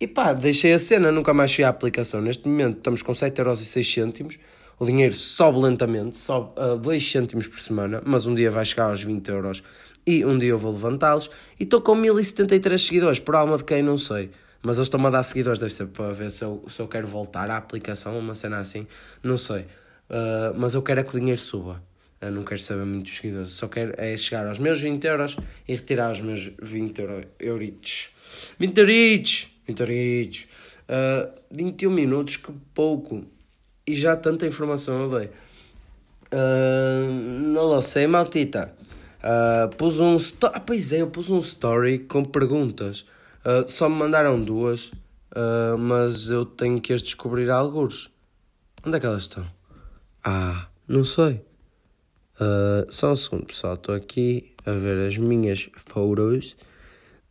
e 0.00 0.06
pá, 0.06 0.32
deixei 0.32 0.72
a 0.72 0.78
cena, 0.78 1.12
nunca 1.12 1.34
mais 1.34 1.54
fui 1.54 1.62
à 1.62 1.68
aplicação. 1.68 2.22
Neste 2.22 2.48
momento 2.48 2.78
estamos 2.78 3.02
com 3.02 3.12
7,06€. 3.12 4.38
O 4.78 4.86
dinheiro 4.86 5.12
sobe 5.12 5.58
lentamente, 5.58 6.16
sobe 6.16 6.58
a 6.58 6.74
2 6.74 7.12
cêntimos 7.12 7.46
por 7.46 7.58
semana, 7.58 8.02
mas 8.06 8.24
um 8.24 8.34
dia 8.34 8.50
vai 8.50 8.64
chegar 8.64 8.84
aos 8.84 9.02
20 9.02 9.28
euros 9.28 9.62
e 10.06 10.24
um 10.24 10.38
dia 10.38 10.48
eu 10.48 10.58
vou 10.58 10.72
levantá-los. 10.72 11.30
E 11.58 11.64
estou 11.64 11.82
com 11.82 11.94
1073 11.94 12.80
seguidores, 12.80 13.18
por 13.18 13.36
alma 13.36 13.58
de 13.58 13.64
quem 13.64 13.82
não 13.82 13.98
sei. 13.98 14.30
Mas 14.62 14.76
eles 14.76 14.86
estão-me 14.86 15.06
a 15.06 15.10
dar 15.10 15.22
seguidores, 15.22 15.58
deve 15.58 15.72
ser 15.72 15.86
para 15.86 16.12
ver 16.12 16.30
se 16.30 16.44
eu, 16.44 16.62
se 16.68 16.80
eu 16.80 16.88
quero 16.88 17.06
voltar 17.06 17.50
à 17.50 17.56
aplicação, 17.56 18.18
uma 18.18 18.34
cena 18.34 18.60
assim, 18.60 18.86
não 19.22 19.38
sei. 19.38 19.62
Uh, 20.10 20.52
mas 20.56 20.74
eu 20.74 20.82
quero 20.82 21.00
é 21.00 21.02
que 21.02 21.16
o 21.16 21.20
dinheiro 21.20 21.40
suba. 21.40 21.82
Eu 22.20 22.30
não 22.30 22.44
quero 22.44 22.60
saber 22.60 22.84
muito 22.84 23.04
dos 23.04 23.16
seguidores, 23.16 23.50
só 23.50 23.66
quero 23.66 23.94
é 23.96 24.14
chegar 24.16 24.46
aos 24.46 24.58
meus 24.58 24.78
20 24.78 25.04
euros 25.06 25.36
e 25.66 25.74
retirar 25.74 26.12
os 26.12 26.20
meus 26.20 26.52
20 26.60 26.98
euro, 26.98 27.24
euritos. 27.38 28.10
20 28.58 28.78
euritos! 28.78 29.50
20 29.66 29.80
euritos! 29.80 30.46
Uh, 30.90 31.32
21 31.50 31.90
minutos, 31.90 32.36
que 32.36 32.52
pouco. 32.74 33.24
E 33.86 33.96
já 33.96 34.14
tanta 34.16 34.46
informação 34.46 35.04
eu 35.04 35.18
dei. 35.18 35.30
Uh, 36.32 37.10
não 37.10 37.80
sei, 37.80 38.06
maltita. 38.06 38.74
Uh, 39.20 39.74
pus 39.76 39.98
um. 39.98 40.18
Ah, 40.52 40.60
pois 40.60 40.92
é, 40.92 41.00
eu 41.00 41.08
pus 41.08 41.30
um 41.30 41.38
story 41.38 42.00
com 42.00 42.24
perguntas. 42.24 43.04
Uh, 43.44 43.68
só 43.68 43.88
me 43.88 43.96
mandaram 43.96 44.42
duas, 44.42 44.86
uh, 44.86 45.78
mas 45.78 46.28
eu 46.28 46.44
tenho 46.44 46.80
que 46.80 46.92
as 46.92 47.02
descobrir 47.02 47.50
alguns. 47.50 48.10
Onde 48.84 48.96
é 48.96 49.00
que 49.00 49.06
elas 49.06 49.22
estão? 49.22 49.44
Ah, 50.24 50.68
não 50.86 51.04
sei. 51.04 51.42
Uh, 52.40 52.90
só 52.90 53.12
um 53.12 53.16
segundo, 53.16 53.46
pessoal. 53.46 53.74
Estou 53.74 53.94
aqui 53.94 54.52
a 54.64 54.72
ver 54.72 55.06
as 55.06 55.16
minhas 55.16 55.68
fotos. 55.76 56.56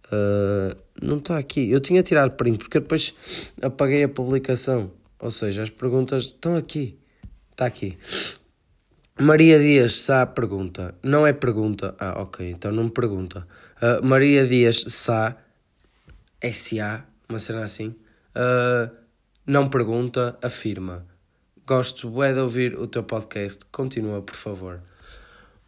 Uh, 0.05 0.75
não 1.01 1.17
está 1.17 1.37
aqui. 1.37 1.69
Eu 1.69 1.79
tinha 1.79 2.03
tirado 2.03 2.31
print 2.31 2.59
porque 2.59 2.79
depois 2.79 3.13
apaguei 3.61 4.03
a 4.03 4.09
publicação. 4.09 4.91
Ou 5.19 5.31
seja, 5.31 5.63
as 5.63 5.69
perguntas 5.69 6.25
estão 6.25 6.55
aqui. 6.55 6.97
Está 7.51 7.65
aqui. 7.65 7.97
Maria 9.19 9.59
Dias 9.59 9.95
Sá 9.95 10.25
pergunta. 10.25 10.95
Não 11.03 11.27
é 11.27 11.33
pergunta. 11.33 11.95
Ah, 11.99 12.21
ok. 12.21 12.49
Então 12.49 12.71
não 12.71 12.85
me 12.85 12.91
pergunta. 12.91 13.47
Uh, 13.81 14.05
Maria 14.05 14.47
Dias 14.47 14.85
Sá 14.87 15.35
SA, 16.43 17.05
uma 17.27 17.39
cena 17.39 17.63
assim, 17.63 17.95
uh, 18.35 18.89
não 19.45 19.69
pergunta, 19.69 20.37
afirma. 20.41 21.05
Gosto 21.65 22.23
é 22.23 22.33
de 22.33 22.39
ouvir 22.39 22.77
o 22.77 22.87
teu 22.87 23.03
podcast, 23.03 23.65
continua 23.71 24.21
por 24.21 24.35
favor. 24.35 24.81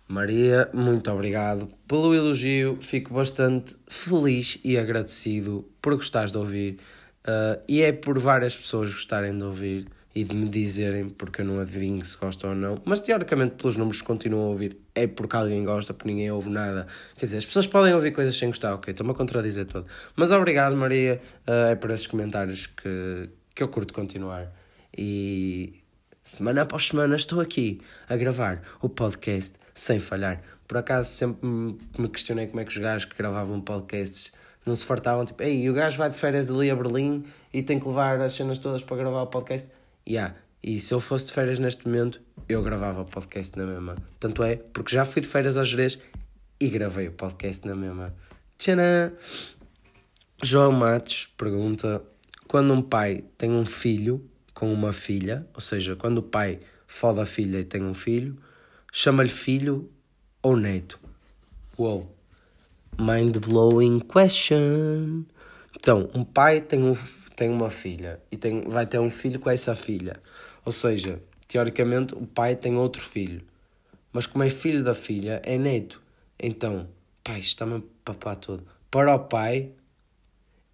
Maria, 0.08 0.70
muito 0.74 1.10
obrigado 1.12 1.70
pelo 1.88 2.14
elogio, 2.14 2.78
fico 2.82 3.14
bastante 3.14 3.76
feliz 3.88 4.60
e 4.64 4.78
agradecido 4.78 5.70
por 5.82 5.96
gostares 5.96 6.32
de 6.32 6.38
ouvir 6.38 6.80
uh, 7.26 7.62
e 7.68 7.82
é 7.82 7.92
por 7.92 8.20
várias 8.20 8.58
pessoas 8.58 8.92
gostarem 8.92 9.38
de 9.38 9.44
ouvir 9.44 9.88
e 10.14 10.24
de 10.24 10.36
me 10.36 10.50
dizerem, 10.50 11.10
porque 11.10 11.42
eu 11.42 11.46
não 11.46 11.60
adivinho 11.60 12.04
se 12.04 12.18
gostam 12.18 12.50
ou 12.50 12.56
não, 12.56 12.82
mas 12.84 13.00
teoricamente 13.00 13.56
pelos 13.56 13.78
números 13.78 14.02
que 14.02 14.08
continuam 14.08 14.44
a 14.44 14.50
ouvir 14.50 14.78
é 14.94 15.08
porque 15.08 15.36
alguém 15.36 15.64
gosta, 15.64 15.94
porque 15.94 16.10
ninguém 16.10 16.30
ouve 16.32 16.50
nada. 16.50 16.86
Quer 17.16 17.26
dizer, 17.26 17.38
as 17.38 17.46
pessoas 17.46 17.66
podem 17.66 17.94
ouvir 17.94 18.12
coisas 18.12 18.36
sem 18.36 18.50
gostar, 18.50 18.74
ok, 18.74 18.92
estou-me 18.92 19.12
a 19.12 19.16
contradizer 19.16 19.66
todo. 19.66 19.86
Mas 20.16 20.32
obrigado, 20.32 20.76
Maria, 20.76 21.22
uh, 21.48 21.72
é 21.72 21.76
por 21.76 21.92
esses 21.92 22.08
comentários 22.08 22.68
que, 22.68 23.30
que 23.56 23.64
eu 23.64 23.70
curto 23.70 23.94
continuar. 23.94 24.52
E 24.98 25.82
semana 26.22 26.64
após 26.64 26.88
semana 26.88 27.16
estou 27.16 27.40
aqui 27.40 27.80
a 28.10 28.18
gravar 28.18 28.62
o 28.82 28.90
podcast 28.90 29.56
sem 29.74 30.00
falhar. 30.00 30.42
Por 30.68 30.78
acaso 30.78 31.10
sempre 31.10 31.48
me 31.48 32.10
questionei 32.10 32.48
como 32.48 32.60
é 32.60 32.66
que 32.66 32.72
os 32.72 32.78
gajos 32.78 33.06
que 33.06 33.18
gravavam 33.18 33.62
podcasts 33.62 34.34
não 34.66 34.76
se 34.76 34.86
fartavam, 34.86 35.26
tipo, 35.26 35.42
ei, 35.42 35.70
o 35.70 35.74
gajo 35.74 35.98
vai 35.98 36.10
de 36.10 36.16
férias 36.16 36.50
ali 36.50 36.70
a 36.70 36.76
Berlim 36.76 37.26
e 37.52 37.64
tem 37.64 37.80
que 37.80 37.88
levar 37.88 38.20
as 38.22 38.34
cenas 38.34 38.60
todas 38.60 38.84
para 38.84 38.98
gravar 38.98 39.24
o 39.24 39.28
podcast 39.28 39.68
Yeah. 40.12 40.36
E 40.62 40.82
se 40.82 40.94
eu 40.94 41.00
fosse 41.00 41.28
de 41.28 41.32
férias 41.32 41.58
neste 41.58 41.88
momento, 41.88 42.22
eu 42.50 42.62
gravava 42.62 43.02
o 43.02 43.06
podcast 43.06 43.58
na 43.58 43.66
mesma. 43.66 43.96
Tanto 44.20 44.44
é, 44.44 44.58
porque 44.58 44.94
já 44.94 45.06
fui 45.06 45.22
de 45.22 45.28
férias 45.30 45.56
ao 45.56 45.64
Jerez 45.64 46.00
e 46.60 46.68
gravei 46.68 47.08
o 47.08 47.14
podcast 47.14 47.66
na 47.66 47.74
mesma. 47.74 48.14
Tchanã! 48.58 49.14
João 50.44 50.74
Matos 50.74 51.30
pergunta: 51.38 52.04
quando 52.46 52.74
um 52.74 52.82
pai 52.82 53.24
tem 53.38 53.52
um 53.52 53.66
filho 53.66 54.30
com 54.54 54.74
uma 54.74 54.92
filha, 54.92 55.48
ou 55.54 55.62
seja, 55.62 55.96
quando 55.96 56.18
o 56.18 56.24
pai 56.24 56.60
foda 56.86 57.22
a 57.22 57.26
filha 57.26 57.60
e 57.60 57.64
tem 57.64 57.82
um 57.82 57.94
filho, 57.94 58.38
chama-lhe 58.92 59.30
filho 59.30 59.90
ou 60.44 60.58
neto? 60.58 61.00
Uou! 61.78 62.14
Mind 63.00 63.38
blowing 63.38 64.02
question! 64.02 65.24
Então, 65.74 66.10
um 66.14 66.26
pai 66.26 66.60
tem 66.60 66.84
um, 66.84 66.98
tem 67.36 67.50
uma 67.50 67.70
filha 67.70 68.20
e 68.32 68.38
tem, 68.38 68.62
vai 68.62 68.86
ter 68.86 69.00
um 69.00 69.10
filho 69.10 69.40
com 69.40 69.50
essa 69.50 69.76
filha. 69.76 70.22
Ou 70.66 70.72
seja, 70.72 71.22
teoricamente 71.48 72.14
o 72.14 72.26
pai 72.26 72.56
tem 72.56 72.76
outro 72.78 73.02
filho. 73.02 73.42
Mas 74.14 74.26
como 74.26 74.44
é 74.44 74.50
filho 74.50 74.84
da 74.84 74.94
filha, 74.94 75.42
é 75.46 75.58
neto. 75.58 76.02
Então, 76.40 76.90
pai, 77.24 77.40
está-me 77.40 77.76
a 77.76 77.82
papar 78.04 78.36
todo. 78.36 78.64
Para 78.90 79.16
o 79.16 79.20
pai, 79.20 79.72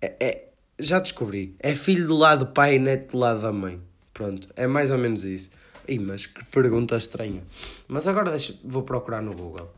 é, 0.01 0.15
é, 0.19 0.49
já 0.79 0.99
descobri. 0.99 1.55
É 1.59 1.75
filho 1.75 2.07
do 2.07 2.15
lado 2.15 2.45
do 2.45 2.51
pai 2.51 2.75
e 2.75 2.79
neto 2.79 3.11
do 3.11 3.17
lado 3.17 3.41
da 3.41 3.51
mãe. 3.51 3.81
Pronto, 4.13 4.49
é 4.55 4.65
mais 4.65 4.89
ou 4.89 4.97
menos 4.97 5.23
isso. 5.23 5.51
Ih, 5.87 5.99
mas 5.99 6.25
que 6.25 6.43
pergunta 6.45 6.97
estranha. 6.97 7.43
Mas 7.87 8.07
agora 8.07 8.31
deixa, 8.31 8.55
vou 8.63 8.83
procurar 8.83 9.21
no 9.21 9.33
Google. 9.33 9.71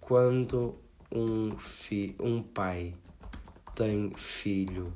Quando 0.00 0.76
um, 1.12 1.56
fi, 1.58 2.16
um 2.18 2.42
pai 2.42 2.94
tem 3.74 4.12
filho 4.16 4.92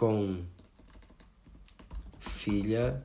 com 0.00 0.42
filha 2.20 3.04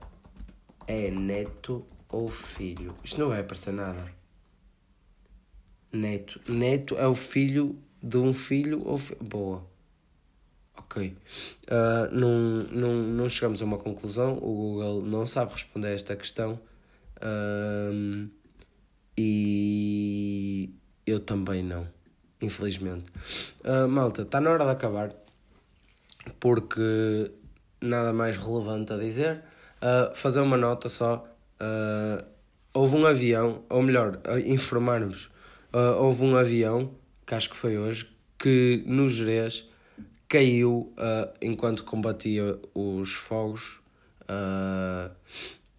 é 0.87 1.11
neto 1.11 1.85
ou 2.07 2.29
filho. 2.29 2.95
Isto 3.03 3.19
não 3.19 3.27
vai 3.27 3.41
aparecer 3.41 3.73
nada. 3.73 4.09
Neto. 5.91 6.39
Neto 6.47 6.97
é 6.97 7.05
o 7.05 7.13
filho 7.13 7.77
de 8.01 8.15
um 8.15 8.33
filho 8.33 8.81
ou. 8.85 8.97
Boa. 9.19 9.67
Ok. 10.77 11.17
Uh, 11.67 12.15
não, 12.15 12.63
não, 12.71 12.93
não 13.03 13.29
chegamos 13.29 13.61
a 13.61 13.65
uma 13.65 13.77
conclusão. 13.77 14.37
O 14.37 14.53
Google 14.53 15.01
não 15.01 15.27
sabe 15.27 15.51
responder 15.51 15.87
a 15.87 15.91
esta 15.91 16.15
questão. 16.15 16.57
Uh, 17.17 18.29
e 19.17 20.73
eu 21.05 21.19
também 21.19 21.61
não. 21.61 21.89
Infelizmente. 22.41 23.11
Uh, 23.65 23.85
malta, 23.89 24.21
está 24.21 24.39
na 24.39 24.49
hora 24.49 24.63
de 24.63 24.71
acabar 24.71 25.24
porque 26.39 27.31
nada 27.81 28.13
mais 28.13 28.37
relevante 28.37 28.93
a 28.93 28.97
dizer. 28.97 29.43
Uh, 29.81 30.15
fazer 30.15 30.39
uma 30.39 30.57
nota 30.57 30.89
só. 30.89 31.25
Uh, 31.61 32.25
houve 32.73 32.95
um 32.95 33.05
avião, 33.05 33.63
ou 33.69 33.81
melhor, 33.81 34.19
informar-vos, 34.45 35.25
uh, 35.73 35.95
houve 35.99 36.23
um 36.23 36.35
avião, 36.35 36.91
que 37.25 37.35
acho 37.35 37.49
que 37.49 37.55
foi 37.55 37.77
hoje, 37.77 38.09
que 38.37 38.83
no 38.85 39.07
Jerez 39.07 39.69
caiu 40.27 40.93
enquanto 41.41 41.83
combatia 41.83 42.59
os 42.73 43.13
fogos. 43.13 43.79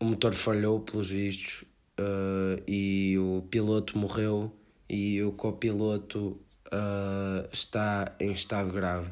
o 0.00 0.04
motor 0.04 0.34
falhou, 0.34 0.80
pelos 0.80 1.10
vistos, 1.10 1.64
e 2.66 3.16
o 3.18 3.42
piloto 3.50 3.98
morreu 3.98 4.50
e 4.88 5.22
o 5.22 5.32
copiloto 5.32 6.40
está 7.52 8.14
em 8.18 8.32
estado 8.32 8.72
grave. 8.72 9.10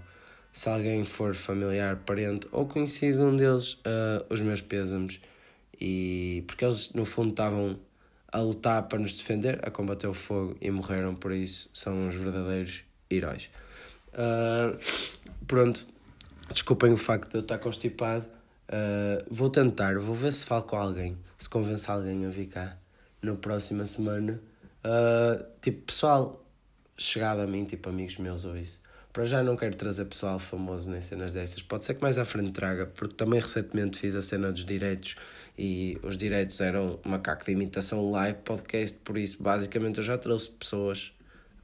Se 0.55 0.69
alguém 0.69 1.05
for 1.05 1.35
familiar, 1.35 1.97
parente 2.07 2.47
ou 2.53 2.65
conhecido 2.65 3.25
um 3.25 3.37
deles, 3.37 3.73
uh, 3.73 4.25
os 4.31 4.41
meus 4.41 4.63
pêsames. 4.63 5.21
E 5.81 6.45
porque 6.47 6.65
eles 6.65 6.93
no 6.93 7.05
fundo 7.05 7.31
estavam 7.31 7.77
a 8.29 8.41
lutar 8.41 8.85
para 8.85 9.01
nos 9.01 9.15
defender, 9.15 9.59
a 9.67 9.71
combater 9.71 10.07
o 10.07 10.15
fogo 10.15 10.57
e 10.61 10.71
morreram 10.71 11.15
por 11.15 11.33
isso, 11.33 11.69
são 11.75 12.07
os 12.09 12.15
verdadeiros 12.15 12.85
heróis. 13.11 13.51
Uh, 14.13 14.79
pronto, 15.45 15.85
desculpem 16.53 16.93
o 16.93 16.97
facto 16.97 17.31
de 17.31 17.39
eu 17.39 17.41
estar 17.41 17.59
constipado. 17.59 18.25
Uh, 18.69 19.27
vou 19.29 19.51
tentar, 19.51 19.99
vou 19.99 20.15
ver 20.15 20.33
se 20.33 20.47
falo 20.47 20.63
com 20.63 20.77
alguém, 20.77 21.19
se 21.37 21.51
convence 21.51 21.91
alguém 21.91 22.25
a 22.27 22.29
vir 22.29 22.47
cá 22.47 22.77
na 23.21 23.35
próxima 23.35 23.87
semana. 23.87 24.41
Uh, 24.85 25.45
tipo, 25.61 25.83
pessoal 25.83 26.45
chegado 26.97 27.41
a 27.41 27.47
mim, 27.47 27.65
tipo 27.65 27.89
amigos 27.89 28.19
meus 28.19 28.45
ou 28.45 28.57
isso. 28.57 28.81
Para 29.15 29.27
já 29.27 29.45
não 29.45 29.57
quero 29.57 29.77
trazer 29.77 30.07
pessoal 30.07 30.41
famoso 30.41 30.91
nem 30.91 31.01
cenas 31.01 31.33
dessas. 31.33 31.63
Pode 31.63 31.85
ser 31.85 31.95
que 31.95 32.03
mais 32.03 32.19
à 32.19 32.25
frente 32.25 32.51
traga, 32.51 32.87
porque 32.87 33.15
também 33.15 33.39
recentemente 33.39 33.97
fiz 33.97 34.17
a 34.17 34.21
cena 34.21 34.51
dos 34.51 34.65
direitos 34.65 35.15
e 35.57 35.97
os 36.03 36.17
direitos 36.17 36.61
eram 36.61 36.99
macaco 37.05 37.45
de 37.45 37.53
imitação 37.53 38.11
live 38.11 38.41
podcast, 38.41 38.99
por 39.05 39.17
isso 39.17 39.41
basicamente 39.41 39.99
eu 39.99 40.03
já 40.03 40.19
trouxe 40.19 40.51
pessoas 40.51 41.13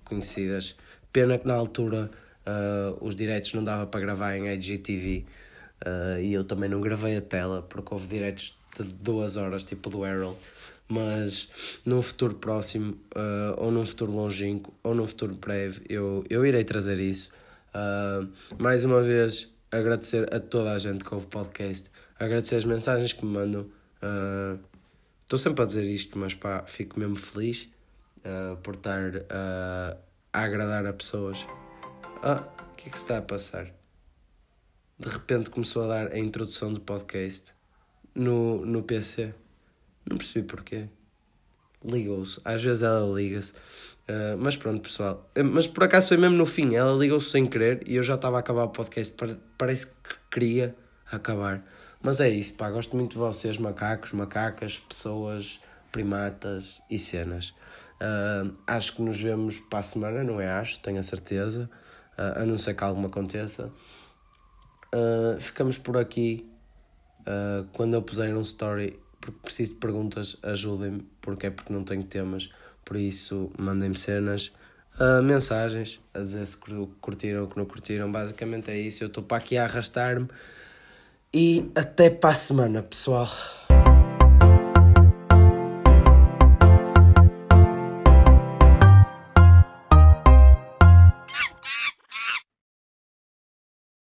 conhecidas. 0.04 0.76
Pena 1.12 1.36
que 1.38 1.48
na 1.48 1.54
altura 1.54 2.08
uh, 2.46 3.04
os 3.04 3.16
direitos 3.16 3.52
não 3.52 3.64
dava 3.64 3.84
para 3.84 3.98
gravar 3.98 4.36
em 4.36 4.46
IGTV 4.54 5.24
uh, 5.84 6.20
e 6.20 6.32
eu 6.32 6.44
também 6.44 6.70
não 6.70 6.80
gravei 6.80 7.16
a 7.16 7.20
tela 7.20 7.62
porque 7.62 7.92
houve 7.92 8.06
direitos 8.06 8.56
de 8.78 8.84
duas 8.84 9.36
horas, 9.36 9.64
tipo 9.64 9.90
do 9.90 10.06
Errol 10.06 10.38
mas 10.90 11.48
num 11.84 12.02
futuro 12.02 12.34
próximo, 12.34 12.92
uh, 13.14 13.54
ou 13.56 13.70
num 13.70 13.86
futuro 13.86 14.10
longínquo, 14.10 14.74
ou 14.82 14.92
num 14.92 15.06
futuro 15.06 15.34
breve, 15.34 15.82
eu, 15.88 16.24
eu 16.28 16.44
irei 16.44 16.64
trazer 16.64 16.98
isso. 16.98 17.30
Uh, 17.74 18.30
mais 18.58 18.84
uma 18.84 19.02
vez, 19.02 19.54
agradecer 19.70 20.32
a 20.34 20.40
toda 20.40 20.72
a 20.72 20.78
gente 20.78 21.04
que 21.04 21.14
ouve 21.14 21.26
o 21.26 21.28
podcast, 21.28 21.90
agradecer 22.18 22.56
as 22.56 22.64
mensagens 22.64 23.12
que 23.12 23.24
me 23.24 23.32
mandam. 23.32 23.70
Estou 25.22 25.36
uh, 25.36 25.38
sempre 25.38 25.62
a 25.62 25.66
dizer 25.66 25.84
isto, 25.84 26.18
mas 26.18 26.34
pá, 26.34 26.64
fico 26.66 26.98
mesmo 26.98 27.16
feliz 27.16 27.68
por 28.62 28.74
estar 28.74 29.12
a 29.30 30.42
agradar 30.42 30.86
a 30.86 30.92
pessoas. 30.92 31.46
Ah, 32.22 32.44
o 32.72 32.74
que 32.74 32.88
é 32.88 32.90
que 32.92 32.98
se 32.98 33.04
está 33.04 33.18
a 33.18 33.22
passar? 33.22 33.66
De 34.98 35.08
repente 35.08 35.48
começou 35.48 35.84
a 35.84 35.86
dar 35.86 36.12
a 36.12 36.18
introdução 36.18 36.72
do 36.72 36.80
podcast 36.80 37.54
no, 38.14 38.64
no 38.66 38.82
PC. 38.82 39.34
Não 40.04 40.18
percebi 40.18 40.46
porquê. 40.46 40.88
Ligou-se. 41.84 42.40
Às 42.44 42.62
vezes 42.62 42.82
ela 42.82 43.06
liga-se. 43.14 43.52
Uh, 43.52 44.36
mas 44.38 44.56
pronto, 44.56 44.82
pessoal. 44.82 45.30
Uh, 45.36 45.44
mas 45.44 45.66
por 45.66 45.84
acaso 45.84 46.08
foi 46.08 46.16
mesmo 46.16 46.36
no 46.36 46.46
fim. 46.46 46.74
Ela 46.74 46.96
ligou-se 46.96 47.30
sem 47.30 47.46
querer 47.46 47.82
e 47.86 47.96
eu 47.96 48.02
já 48.02 48.16
estava 48.16 48.36
a 48.36 48.40
acabar 48.40 48.64
o 48.64 48.68
podcast. 48.68 49.14
Parece 49.56 49.86
que 49.86 50.16
queria 50.30 50.74
acabar. 51.10 51.64
Mas 52.02 52.20
é 52.20 52.28
isso, 52.28 52.54
pá. 52.54 52.70
Gosto 52.70 52.96
muito 52.96 53.12
de 53.12 53.18
vocês, 53.18 53.58
macacos, 53.58 54.12
macacas, 54.12 54.78
pessoas, 54.78 55.60
primatas 55.92 56.82
e 56.90 56.98
cenas. 56.98 57.54
Uh, 58.00 58.54
acho 58.66 58.96
que 58.96 59.02
nos 59.02 59.20
vemos 59.20 59.58
para 59.58 59.80
a 59.80 59.82
semana, 59.82 60.24
não 60.24 60.40
é? 60.40 60.48
Acho, 60.48 60.80
tenho 60.80 60.98
a 60.98 61.02
certeza. 61.02 61.70
Uh, 62.18 62.42
a 62.42 62.46
não 62.46 62.58
ser 62.58 62.74
que 62.74 62.84
algo 62.84 63.04
aconteça. 63.06 63.70
Uh, 64.94 65.40
ficamos 65.40 65.78
por 65.78 65.96
aqui. 65.96 66.46
quando 67.72 67.94
eu 67.94 68.02
puser 68.02 68.34
um 68.34 68.40
story 68.40 68.98
porque 69.20 69.38
preciso 69.42 69.74
de 69.74 69.78
perguntas, 69.78 70.36
ajudem-me, 70.42 71.06
porque 71.30 71.46
é 71.46 71.50
porque 71.50 71.72
não 71.72 71.84
tenho 71.84 72.02
temas, 72.04 72.50
por 72.84 72.96
isso 72.96 73.50
mandem-me 73.58 73.96
cenas, 73.96 74.52
uh, 74.98 75.22
mensagens, 75.22 76.00
a 76.12 76.20
dizer 76.20 76.46
se 76.46 76.58
curtiram 77.00 77.42
ou 77.42 77.48
que 77.48 77.56
não 77.56 77.64
curtiram, 77.64 78.10
basicamente 78.10 78.70
é 78.70 78.78
isso, 78.78 79.04
eu 79.04 79.08
estou 79.08 79.22
para 79.22 79.38
aqui 79.38 79.56
a 79.56 79.64
arrastar-me 79.64 80.28
e 81.32 81.70
até 81.74 82.10
para 82.10 82.30
a 82.30 82.34
semana, 82.34 82.82
pessoal. 82.82 83.30